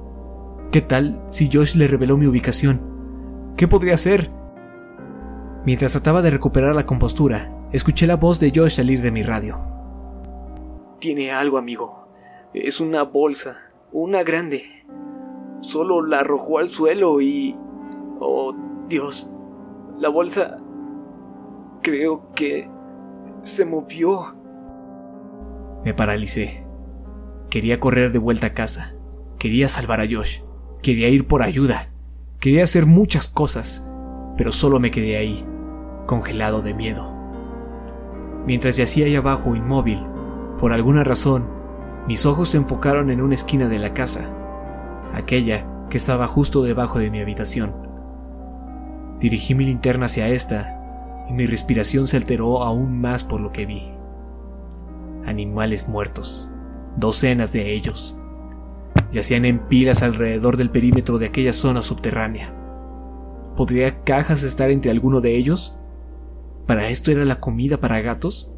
¿Qué 0.71 0.81
tal 0.81 1.21
si 1.27 1.49
Josh 1.51 1.75
le 1.75 1.87
reveló 1.87 2.17
mi 2.17 2.27
ubicación? 2.27 3.53
¿Qué 3.57 3.67
podría 3.67 3.95
hacer? 3.95 4.31
Mientras 5.65 5.91
trataba 5.91 6.21
de 6.21 6.31
recuperar 6.31 6.73
la 6.73 6.85
compostura, 6.85 7.53
escuché 7.71 8.07
la 8.07 8.15
voz 8.15 8.39
de 8.39 8.51
Josh 8.55 8.71
salir 8.71 9.01
de 9.01 9.11
mi 9.11 9.21
radio. 9.21 9.57
Tiene 10.99 11.31
algo, 11.31 11.57
amigo. 11.57 12.07
Es 12.53 12.79
una 12.79 13.03
bolsa, 13.03 13.57
una 13.91 14.23
grande. 14.23 14.63
Solo 15.61 16.05
la 16.05 16.19
arrojó 16.19 16.57
al 16.57 16.69
suelo 16.69 17.21
y... 17.21 17.55
Oh, 18.19 18.55
Dios. 18.87 19.29
La 19.99 20.09
bolsa... 20.09 20.57
Creo 21.81 22.31
que... 22.33 22.69
se 23.43 23.65
movió. 23.65 24.35
Me 25.83 25.93
paralicé. 25.93 26.65
Quería 27.49 27.79
correr 27.79 28.11
de 28.11 28.19
vuelta 28.19 28.47
a 28.47 28.53
casa. 28.53 28.93
Quería 29.39 29.67
salvar 29.67 29.99
a 29.99 30.05
Josh. 30.09 30.41
Quería 30.83 31.09
ir 31.09 31.27
por 31.27 31.41
ayuda. 31.41 31.89
Quería 32.39 32.63
hacer 32.63 32.85
muchas 32.85 33.27
cosas. 33.27 33.87
Pero 34.37 34.51
solo 34.51 34.79
me 34.79 34.91
quedé 34.91 35.17
ahí, 35.17 35.45
congelado 36.05 36.61
de 36.61 36.73
miedo. 36.73 37.15
Mientras 38.45 38.77
yacía 38.77 39.05
ahí 39.05 39.15
abajo 39.15 39.55
inmóvil, 39.55 39.99
por 40.57 40.73
alguna 40.73 41.03
razón, 41.03 41.47
mis 42.07 42.25
ojos 42.25 42.49
se 42.49 42.57
enfocaron 42.57 43.09
en 43.11 43.21
una 43.21 43.35
esquina 43.35 43.67
de 43.67 43.79
la 43.79 43.93
casa, 43.93 44.33
aquella 45.13 45.67
que 45.89 45.97
estaba 45.97 46.27
justo 46.27 46.63
debajo 46.63 46.99
de 46.99 47.11
mi 47.11 47.19
habitación. 47.19 47.73
Dirigí 49.19 49.53
mi 49.53 49.65
linterna 49.65 50.05
hacia 50.07 50.29
esta 50.29 51.25
y 51.29 51.33
mi 51.33 51.45
respiración 51.45 52.07
se 52.07 52.17
alteró 52.17 52.63
aún 52.63 52.99
más 52.99 53.23
por 53.23 53.41
lo 53.41 53.51
que 53.51 53.65
vi. 53.65 54.00
Animales 55.25 55.87
muertos, 55.87 56.49
docenas 56.97 57.53
de 57.53 57.73
ellos, 57.73 58.17
yacían 59.11 59.45
en 59.45 59.59
pilas 59.67 60.03
alrededor 60.03 60.57
del 60.57 60.69
perímetro 60.69 61.19
de 61.19 61.27
aquella 61.27 61.53
zona 61.53 61.81
subterránea. 61.81 62.55
¿Podría 63.55 64.01
Cajas 64.01 64.43
estar 64.43 64.71
entre 64.71 64.91
alguno 64.91 65.21
de 65.21 65.35
ellos? 65.35 65.77
¿Para 66.65 66.89
esto 66.89 67.11
era 67.11 67.25
la 67.25 67.39
comida 67.39 67.77
para 67.77 68.01
gatos? 68.01 68.53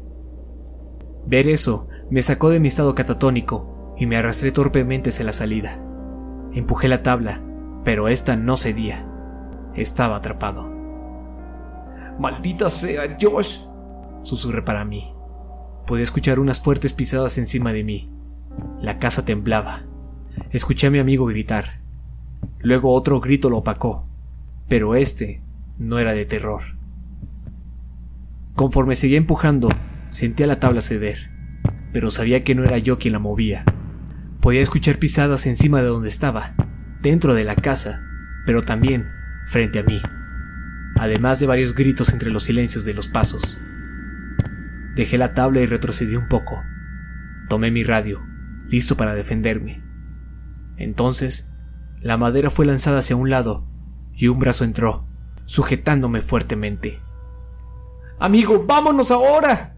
Ver 1.26 1.48
eso 1.48 1.88
me 2.10 2.22
sacó 2.22 2.50
de 2.50 2.60
mi 2.60 2.68
estado 2.68 2.94
catatónico 2.94 3.94
y 3.98 4.06
me 4.06 4.16
arrastré 4.16 4.52
torpemente 4.52 5.10
hacia 5.10 5.24
la 5.24 5.32
salida. 5.32 5.80
Empujé 6.52 6.88
la 6.88 7.02
tabla, 7.02 7.42
pero 7.84 8.08
esta 8.08 8.36
no 8.36 8.56
cedía. 8.56 9.06
Estaba 9.74 10.16
atrapado. 10.16 10.70
¡Maldita 12.18 12.70
sea, 12.70 13.16
Josh! 13.20 13.60
susurré 14.22 14.62
para 14.62 14.84
mí. 14.84 15.13
Podía 15.86 16.04
escuchar 16.04 16.38
unas 16.38 16.60
fuertes 16.60 16.94
pisadas 16.94 17.36
encima 17.36 17.72
de 17.72 17.84
mí. 17.84 18.10
La 18.80 18.98
casa 18.98 19.24
temblaba. 19.24 19.82
Escuché 20.50 20.86
a 20.86 20.90
mi 20.90 20.98
amigo 20.98 21.26
gritar. 21.26 21.80
Luego 22.60 22.94
otro 22.94 23.20
grito 23.20 23.50
lo 23.50 23.58
opacó, 23.58 24.08
pero 24.68 24.94
este 24.94 25.42
no 25.78 25.98
era 25.98 26.12
de 26.12 26.24
terror. 26.24 26.62
Conforme 28.54 28.96
seguía 28.96 29.18
empujando, 29.18 29.68
sentía 30.08 30.46
la 30.46 30.58
tabla 30.58 30.80
ceder, 30.80 31.30
pero 31.92 32.10
sabía 32.10 32.42
que 32.44 32.54
no 32.54 32.64
era 32.64 32.78
yo 32.78 32.98
quien 32.98 33.12
la 33.12 33.18
movía. 33.18 33.64
Podía 34.40 34.62
escuchar 34.62 34.98
pisadas 34.98 35.46
encima 35.46 35.82
de 35.82 35.88
donde 35.88 36.08
estaba, 36.08 36.54
dentro 37.02 37.34
de 37.34 37.44
la 37.44 37.56
casa, 37.56 38.02
pero 38.46 38.62
también 38.62 39.08
frente 39.46 39.80
a 39.80 39.82
mí, 39.82 40.00
además 40.96 41.40
de 41.40 41.46
varios 41.46 41.74
gritos 41.74 42.12
entre 42.12 42.30
los 42.30 42.44
silencios 42.44 42.84
de 42.84 42.94
los 42.94 43.08
pasos. 43.08 43.58
Dejé 44.94 45.18
la 45.18 45.34
tabla 45.34 45.60
y 45.60 45.66
retrocedí 45.66 46.16
un 46.16 46.28
poco. 46.28 46.62
Tomé 47.48 47.70
mi 47.70 47.82
radio, 47.82 48.22
listo 48.68 48.96
para 48.96 49.14
defenderme. 49.14 49.82
Entonces, 50.76 51.50
la 52.00 52.16
madera 52.16 52.50
fue 52.50 52.66
lanzada 52.66 52.98
hacia 52.98 53.16
un 53.16 53.30
lado 53.30 53.66
y 54.14 54.28
un 54.28 54.38
brazo 54.38 54.64
entró, 54.64 55.06
sujetándome 55.44 56.20
fuertemente. 56.20 57.00
Amigo, 58.18 58.64
vámonos 58.66 59.10
ahora. 59.10 59.76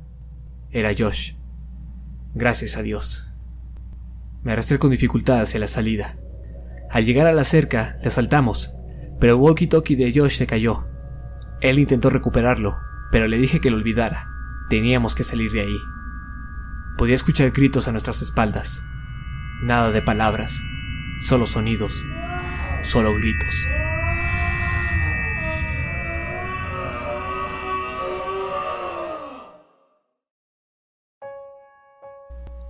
Era 0.71 0.91
Josh. 0.97 1.33
Gracias 2.35 2.77
a 2.77 2.83
Dios. 2.83 3.33
Me 4.43 4.53
arrastré 4.53 4.79
con 4.79 4.91
dificultad 4.91 5.41
hacia 5.41 5.59
la 5.59 5.67
salida. 5.67 6.19
Al 6.91 7.05
llegar 7.05 7.27
a 7.27 7.33
la 7.33 7.45
cerca, 7.45 7.99
le 8.03 8.11
saltamos, 8.11 8.75
pero 9.19 9.35
el 9.35 9.41
walkie-talkie 9.41 9.97
de 9.97 10.13
Josh 10.15 10.37
se 10.37 10.47
cayó. 10.47 10.87
Él 11.61 11.79
intentó 11.79 12.11
recuperarlo, 12.11 12.77
pero 13.11 13.27
le 13.27 13.39
dije 13.39 13.61
que 13.61 13.71
lo 13.71 13.79
olvidara. 13.79 14.36
Teníamos 14.69 15.15
que 15.15 15.23
salir 15.23 15.53
de 15.53 15.61
ahí. 15.61 15.79
Podía 16.99 17.15
escuchar 17.15 17.53
gritos 17.53 17.87
a 17.87 17.93
nuestras 17.93 18.21
espaldas. 18.21 18.83
Nada 19.63 19.93
de 19.93 20.03
palabras, 20.03 20.61
solo 21.21 21.47
sonidos, 21.47 22.05
solo 22.83 23.15
gritos. 23.15 23.55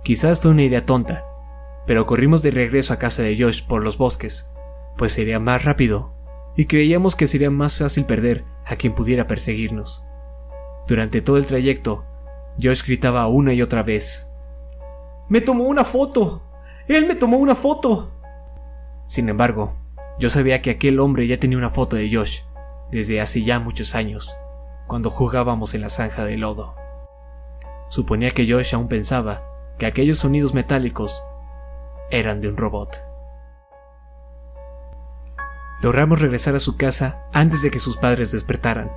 Quizás 0.03 0.39
fue 0.39 0.51
una 0.51 0.63
idea 0.63 0.83
tonta, 0.83 1.25
pero 1.87 2.05
corrimos 2.05 2.41
de 2.43 2.51
regreso 2.51 2.93
a 2.93 2.99
casa 2.99 3.23
de 3.23 3.35
Josh 3.41 3.65
por 3.65 3.83
los 3.83 3.97
bosques, 3.97 4.49
pues 4.97 5.13
sería 5.13 5.39
más 5.39 5.65
rápido, 5.65 6.15
y 6.55 6.65
creíamos 6.65 7.15
que 7.15 7.27
sería 7.27 7.49
más 7.49 7.79
fácil 7.79 8.05
perder 8.05 8.45
a 8.65 8.75
quien 8.75 8.93
pudiera 8.93 9.27
perseguirnos. 9.27 10.06
Durante 10.87 11.21
todo 11.21 11.37
el 11.37 11.45
trayecto, 11.45 12.05
Josh 12.61 12.83
gritaba 12.85 13.27
una 13.27 13.53
y 13.53 13.61
otra 13.61 13.83
vez. 13.83 14.29
¡Me 15.27 15.41
tomó 15.41 15.65
una 15.65 15.83
foto! 15.83 16.41
¡Él 16.87 17.05
me 17.05 17.15
tomó 17.15 17.37
una 17.37 17.55
foto! 17.55 18.13
Sin 19.05 19.27
embargo, 19.27 19.75
yo 20.17 20.29
sabía 20.29 20.61
que 20.61 20.69
aquel 20.69 20.99
hombre 20.99 21.27
ya 21.27 21.37
tenía 21.37 21.57
una 21.57 21.69
foto 21.69 21.97
de 21.97 22.09
Josh 22.13 22.41
desde 22.89 23.19
hace 23.19 23.43
ya 23.43 23.59
muchos 23.59 23.95
años, 23.95 24.35
cuando 24.87 25.09
jugábamos 25.09 25.73
en 25.73 25.81
la 25.81 25.89
zanja 25.89 26.23
de 26.23 26.37
lodo. 26.37 26.75
Suponía 27.89 28.31
que 28.31 28.49
Josh 28.49 28.73
aún 28.73 28.87
pensaba 28.87 29.43
que 29.77 29.85
aquellos 29.85 30.19
sonidos 30.19 30.53
metálicos 30.53 31.23
eran 32.09 32.39
de 32.39 32.47
un 32.47 32.55
robot. 32.55 33.01
Logramos 35.81 36.21
regresar 36.21 36.55
a 36.55 36.59
su 36.59 36.77
casa 36.77 37.27
antes 37.33 37.61
de 37.61 37.69
que 37.69 37.79
sus 37.79 37.97
padres 37.97 38.31
despertaran. 38.31 38.89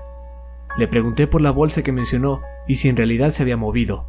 Le 0.76 0.88
pregunté 0.88 1.26
por 1.26 1.40
la 1.40 1.50
bolsa 1.50 1.82
que 1.82 1.92
mencionó 1.92 2.42
y 2.66 2.76
si 2.76 2.88
en 2.88 2.96
realidad 2.96 3.30
se 3.30 3.42
había 3.42 3.56
movido. 3.56 4.06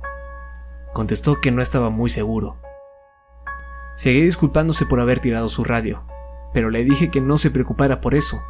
Contestó 0.93 1.39
que 1.39 1.51
no 1.51 1.61
estaba 1.61 1.89
muy 1.89 2.09
seguro. 2.09 2.57
Seguí 3.95 4.21
disculpándose 4.21 4.85
por 4.85 4.99
haber 4.99 5.19
tirado 5.19 5.49
su 5.49 5.63
radio. 5.63 6.03
pero 6.53 6.69
le 6.69 6.83
dije 6.83 7.09
que 7.09 7.21
no 7.21 7.37
se 7.37 7.49
preocupara 7.49 8.01
por 8.01 8.13
eso. 8.13 8.41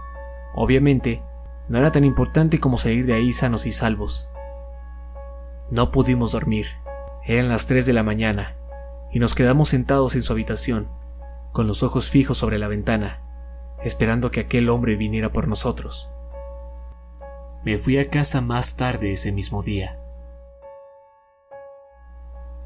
Obviamente, 0.55 1.21
no 1.69 1.77
era 1.77 1.91
tan 1.91 2.03
importante 2.03 2.59
como 2.59 2.79
salir 2.79 3.05
de 3.05 3.13
ahí 3.13 3.31
sanos 3.31 3.67
y 3.67 3.71
salvos. 3.71 4.27
No 5.69 5.91
pudimos 5.91 6.31
dormir. 6.31 6.65
Eran 7.23 7.47
las 7.47 7.67
3 7.67 7.85
de 7.85 7.93
la 7.93 8.01
mañana 8.01 8.55
y 9.11 9.19
nos 9.19 9.35
quedamos 9.35 9.69
sentados 9.69 10.15
en 10.15 10.21
su 10.21 10.33
habitación, 10.33 10.87
con 11.51 11.67
los 11.67 11.83
ojos 11.83 12.09
fijos 12.09 12.37
sobre 12.39 12.57
la 12.57 12.67
ventana, 12.67 13.21
esperando 13.83 14.31
que 14.31 14.39
aquel 14.39 14.69
hombre 14.69 14.95
viniera 14.95 15.31
por 15.31 15.47
nosotros. 15.47 16.09
Me 17.63 17.77
fui 17.77 17.99
a 17.99 18.09
casa 18.09 18.41
más 18.41 18.75
tarde 18.75 19.13
ese 19.13 19.31
mismo 19.31 19.61
día. 19.61 19.99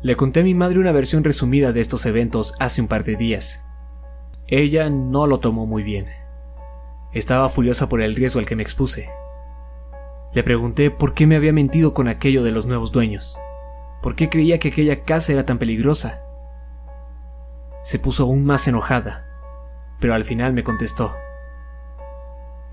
Le 0.02 0.16
conté 0.16 0.40
a 0.40 0.44
mi 0.44 0.54
madre 0.54 0.80
una 0.80 0.94
versión 0.94 1.26
resumida 1.26 1.74
de 1.74 1.82
estos 1.82 2.06
eventos 2.06 2.54
hace 2.60 2.80
un 2.80 2.88
par 2.88 3.04
de 3.04 3.18
días. 3.18 3.66
Ella 4.48 4.90
no 4.90 5.28
lo 5.28 5.40
tomó 5.40 5.66
muy 5.66 5.84
bien. 5.84 6.06
Estaba 7.12 7.50
furiosa 7.50 7.90
por 7.90 8.02
el 8.02 8.16
riesgo 8.16 8.40
al 8.40 8.46
que 8.46 8.56
me 8.56 8.64
expuse. 8.64 9.10
Le 10.34 10.44
pregunté 10.44 10.92
por 10.92 11.14
qué 11.14 11.28
me 11.28 11.36
había 11.36 11.52
mentido 11.52 11.94
con 11.94 12.08
aquello 12.08 12.42
de 12.42 12.54
los 12.54 12.66
nuevos 12.66 12.94
dueños. 12.94 13.38
¿Por 14.02 14.16
qué 14.16 14.30
creía 14.30 14.60
que 14.60 14.70
aquella 14.70 15.04
casa 15.04 15.34
era 15.34 15.44
tan 15.44 15.58
peligrosa? 15.58 16.22
Se 17.84 18.00
puso 18.00 18.24
aún 18.24 18.46
más 18.46 18.66
enojada, 18.70 19.28
pero 20.00 20.14
al 20.14 20.24
final 20.24 20.54
me 20.54 20.64
contestó. 20.64 21.14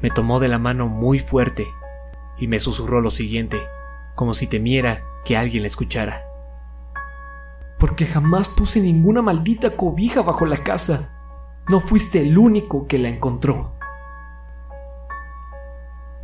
Me 0.01 0.11
tomó 0.11 0.39
de 0.39 0.47
la 0.47 0.59
mano 0.59 0.87
muy 0.87 1.19
fuerte 1.19 1.67
y 2.43 2.49
me 2.49 2.59
susurró 2.59 3.01
lo 3.01 3.13
siguiente, 3.13 3.63
como 4.17 4.35
si 4.35 4.49
temiera 4.49 5.05
que 5.25 5.37
alguien 5.37 5.63
la 5.63 5.69
escuchara. 5.69 6.27
Porque 7.79 8.05
jamás 8.05 8.49
puse 8.49 8.81
ninguna 8.81 9.23
maldita 9.23 9.77
cobija 9.77 10.23
bajo 10.23 10.45
la 10.45 10.57
casa. 10.57 11.09
No 11.69 11.79
fuiste 11.79 12.21
el 12.21 12.37
único 12.37 12.89
que 12.89 12.99
la 12.99 13.11
encontró. 13.11 13.75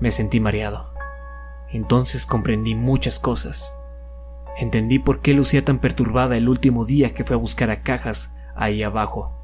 Me 0.01 0.11
sentí 0.11 0.41
mareado. 0.41 0.93
Entonces 1.71 2.27
comprendí 2.27 2.75
muchas 2.75 3.21
cosas. 3.21 3.79
Entendí 4.57 4.99
por 4.99 5.21
qué 5.21 5.35
lucía 5.35 5.65
tan 5.65 5.79
perturbada 5.79 6.37
el 6.37 6.49
último 6.49 6.85
día 6.85 7.15
que 7.15 7.23
fue 7.23 7.37
a 7.37 7.39
buscar 7.39 7.71
a 7.71 7.83
cajas 7.83 8.35
ahí 8.57 8.83
abajo. 8.83 9.39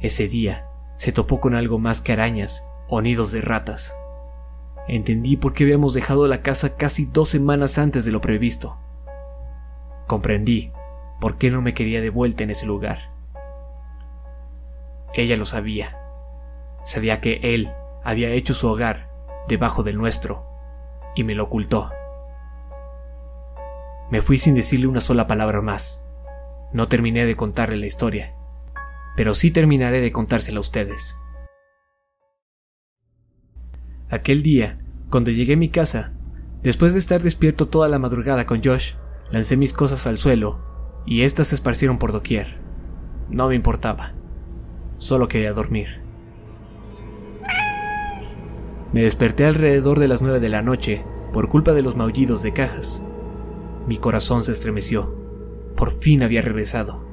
Ese 0.00 0.26
día 0.26 0.70
se 0.96 1.12
topó 1.12 1.38
con 1.38 1.54
algo 1.54 1.78
más 1.78 2.00
que 2.00 2.12
arañas 2.12 2.66
o 2.88 3.02
nidos 3.02 3.30
de 3.30 3.42
ratas. 3.42 3.94
Entendí 4.88 5.36
por 5.36 5.52
qué 5.52 5.64
habíamos 5.64 5.92
dejado 5.92 6.26
la 6.28 6.40
casa 6.40 6.74
casi 6.74 7.04
dos 7.04 7.28
semanas 7.28 7.76
antes 7.76 8.06
de 8.06 8.10
lo 8.10 8.22
previsto. 8.22 8.78
Comprendí 10.06 10.72
por 11.20 11.36
qué 11.36 11.50
no 11.50 11.60
me 11.60 11.74
quería 11.74 12.00
de 12.00 12.08
vuelta 12.08 12.42
en 12.42 12.50
ese 12.50 12.64
lugar. 12.64 12.98
Ella 15.12 15.36
lo 15.36 15.44
sabía. 15.44 15.98
Sabía 16.84 17.20
que 17.20 17.40
él 17.42 17.70
había 18.02 18.30
hecho 18.30 18.54
su 18.54 18.66
hogar 18.66 19.10
debajo 19.46 19.82
del 19.82 19.98
nuestro 19.98 20.46
y 21.14 21.22
me 21.22 21.34
lo 21.34 21.44
ocultó. 21.44 21.90
Me 24.10 24.22
fui 24.22 24.38
sin 24.38 24.54
decirle 24.54 24.86
una 24.86 25.02
sola 25.02 25.26
palabra 25.26 25.60
más. 25.60 26.02
No 26.72 26.88
terminé 26.88 27.26
de 27.26 27.36
contarle 27.36 27.76
la 27.76 27.86
historia, 27.86 28.32
pero 29.16 29.34
sí 29.34 29.50
terminaré 29.50 30.00
de 30.00 30.12
contársela 30.12 30.58
a 30.58 30.60
ustedes. 30.60 31.18
Aquel 34.10 34.42
día, 34.42 34.78
cuando 35.10 35.30
llegué 35.30 35.52
a 35.52 35.58
mi 35.58 35.68
casa, 35.68 36.14
después 36.62 36.94
de 36.94 36.98
estar 36.98 37.22
despierto 37.22 37.68
toda 37.68 37.88
la 37.88 37.98
madrugada 37.98 38.46
con 38.46 38.62
Josh, 38.64 38.94
lancé 39.30 39.58
mis 39.58 39.74
cosas 39.74 40.06
al 40.06 40.16
suelo 40.16 40.60
y 41.04 41.22
éstas 41.22 41.48
se 41.48 41.54
esparcieron 41.54 41.98
por 41.98 42.12
doquier. 42.12 42.58
No 43.28 43.48
me 43.48 43.54
importaba. 43.54 44.14
Solo 44.96 45.28
quería 45.28 45.52
dormir. 45.52 46.00
Me 48.94 49.02
desperté 49.02 49.44
alrededor 49.44 49.98
de 49.98 50.08
las 50.08 50.22
nueve 50.22 50.40
de 50.40 50.48
la 50.48 50.62
noche 50.62 51.04
por 51.34 51.50
culpa 51.50 51.72
de 51.72 51.82
los 51.82 51.94
maullidos 51.94 52.42
de 52.42 52.54
cajas. 52.54 53.04
Mi 53.86 53.98
corazón 53.98 54.42
se 54.42 54.52
estremeció. 54.52 55.14
Por 55.76 55.90
fin 55.90 56.22
había 56.22 56.40
regresado. 56.40 57.06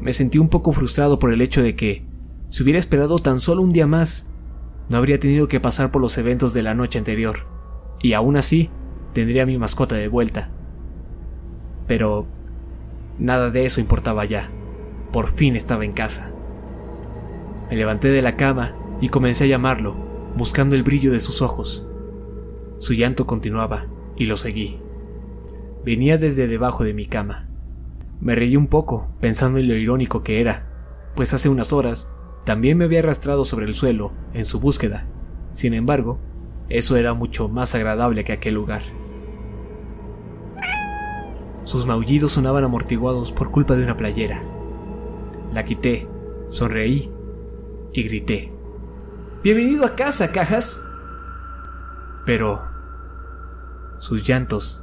Me 0.00 0.12
sentí 0.12 0.38
un 0.38 0.48
poco 0.48 0.72
frustrado 0.72 1.18
por 1.18 1.32
el 1.32 1.40
hecho 1.40 1.62
de 1.62 1.74
que, 1.74 2.06
si 2.48 2.62
hubiera 2.62 2.78
esperado 2.78 3.18
tan 3.18 3.40
solo 3.40 3.62
un 3.62 3.72
día 3.72 3.88
más, 3.88 4.31
no 4.92 4.98
habría 4.98 5.18
tenido 5.18 5.48
que 5.48 5.58
pasar 5.58 5.90
por 5.90 6.02
los 6.02 6.18
eventos 6.18 6.52
de 6.52 6.62
la 6.62 6.74
noche 6.74 6.98
anterior, 6.98 7.46
y 8.02 8.12
aún 8.12 8.36
así 8.36 8.68
tendría 9.14 9.44
a 9.44 9.46
mi 9.46 9.56
mascota 9.56 9.94
de 9.94 10.06
vuelta. 10.06 10.50
Pero 11.86 12.26
nada 13.18 13.48
de 13.48 13.64
eso 13.64 13.80
importaba 13.80 14.26
ya. 14.26 14.50
Por 15.10 15.28
fin 15.28 15.56
estaba 15.56 15.86
en 15.86 15.94
casa. 15.94 16.30
Me 17.70 17.76
levanté 17.76 18.08
de 18.08 18.20
la 18.20 18.36
cama 18.36 18.76
y 19.00 19.08
comencé 19.08 19.44
a 19.44 19.46
llamarlo, 19.46 19.96
buscando 20.36 20.76
el 20.76 20.82
brillo 20.82 21.10
de 21.10 21.20
sus 21.20 21.40
ojos. 21.40 21.88
Su 22.76 22.92
llanto 22.92 23.26
continuaba, 23.26 23.86
y 24.14 24.26
lo 24.26 24.36
seguí. 24.36 24.78
Venía 25.86 26.18
desde 26.18 26.48
debajo 26.48 26.84
de 26.84 26.92
mi 26.92 27.06
cama. 27.06 27.48
Me 28.20 28.34
reí 28.34 28.58
un 28.58 28.66
poco, 28.66 29.16
pensando 29.22 29.58
en 29.58 29.68
lo 29.68 29.74
irónico 29.74 30.22
que 30.22 30.42
era, 30.42 30.66
pues 31.16 31.32
hace 31.32 31.48
unas 31.48 31.72
horas 31.72 32.12
también 32.44 32.76
me 32.76 32.84
había 32.84 33.00
arrastrado 33.00 33.44
sobre 33.44 33.66
el 33.66 33.74
suelo 33.74 34.12
en 34.34 34.44
su 34.44 34.58
búsqueda. 34.58 35.06
Sin 35.52 35.74
embargo, 35.74 36.18
eso 36.68 36.96
era 36.96 37.14
mucho 37.14 37.48
más 37.48 37.74
agradable 37.74 38.24
que 38.24 38.32
aquel 38.32 38.54
lugar. 38.54 38.82
Sus 41.64 41.86
maullidos 41.86 42.32
sonaban 42.32 42.64
amortiguados 42.64 43.30
por 43.30 43.52
culpa 43.52 43.76
de 43.76 43.84
una 43.84 43.96
playera. 43.96 44.42
La 45.52 45.64
quité, 45.64 46.08
sonreí 46.48 47.12
y 47.92 48.02
grité. 48.02 48.52
Bienvenido 49.44 49.84
a 49.84 49.94
casa, 49.94 50.32
cajas. 50.32 50.84
Pero 52.26 52.60
sus 53.98 54.26
llantos 54.26 54.82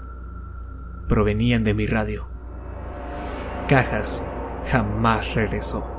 provenían 1.09 1.65
de 1.65 1.73
mi 1.73 1.87
radio. 1.87 2.27
Cajas 3.67 4.23
jamás 4.65 5.35
regresó. 5.35 5.98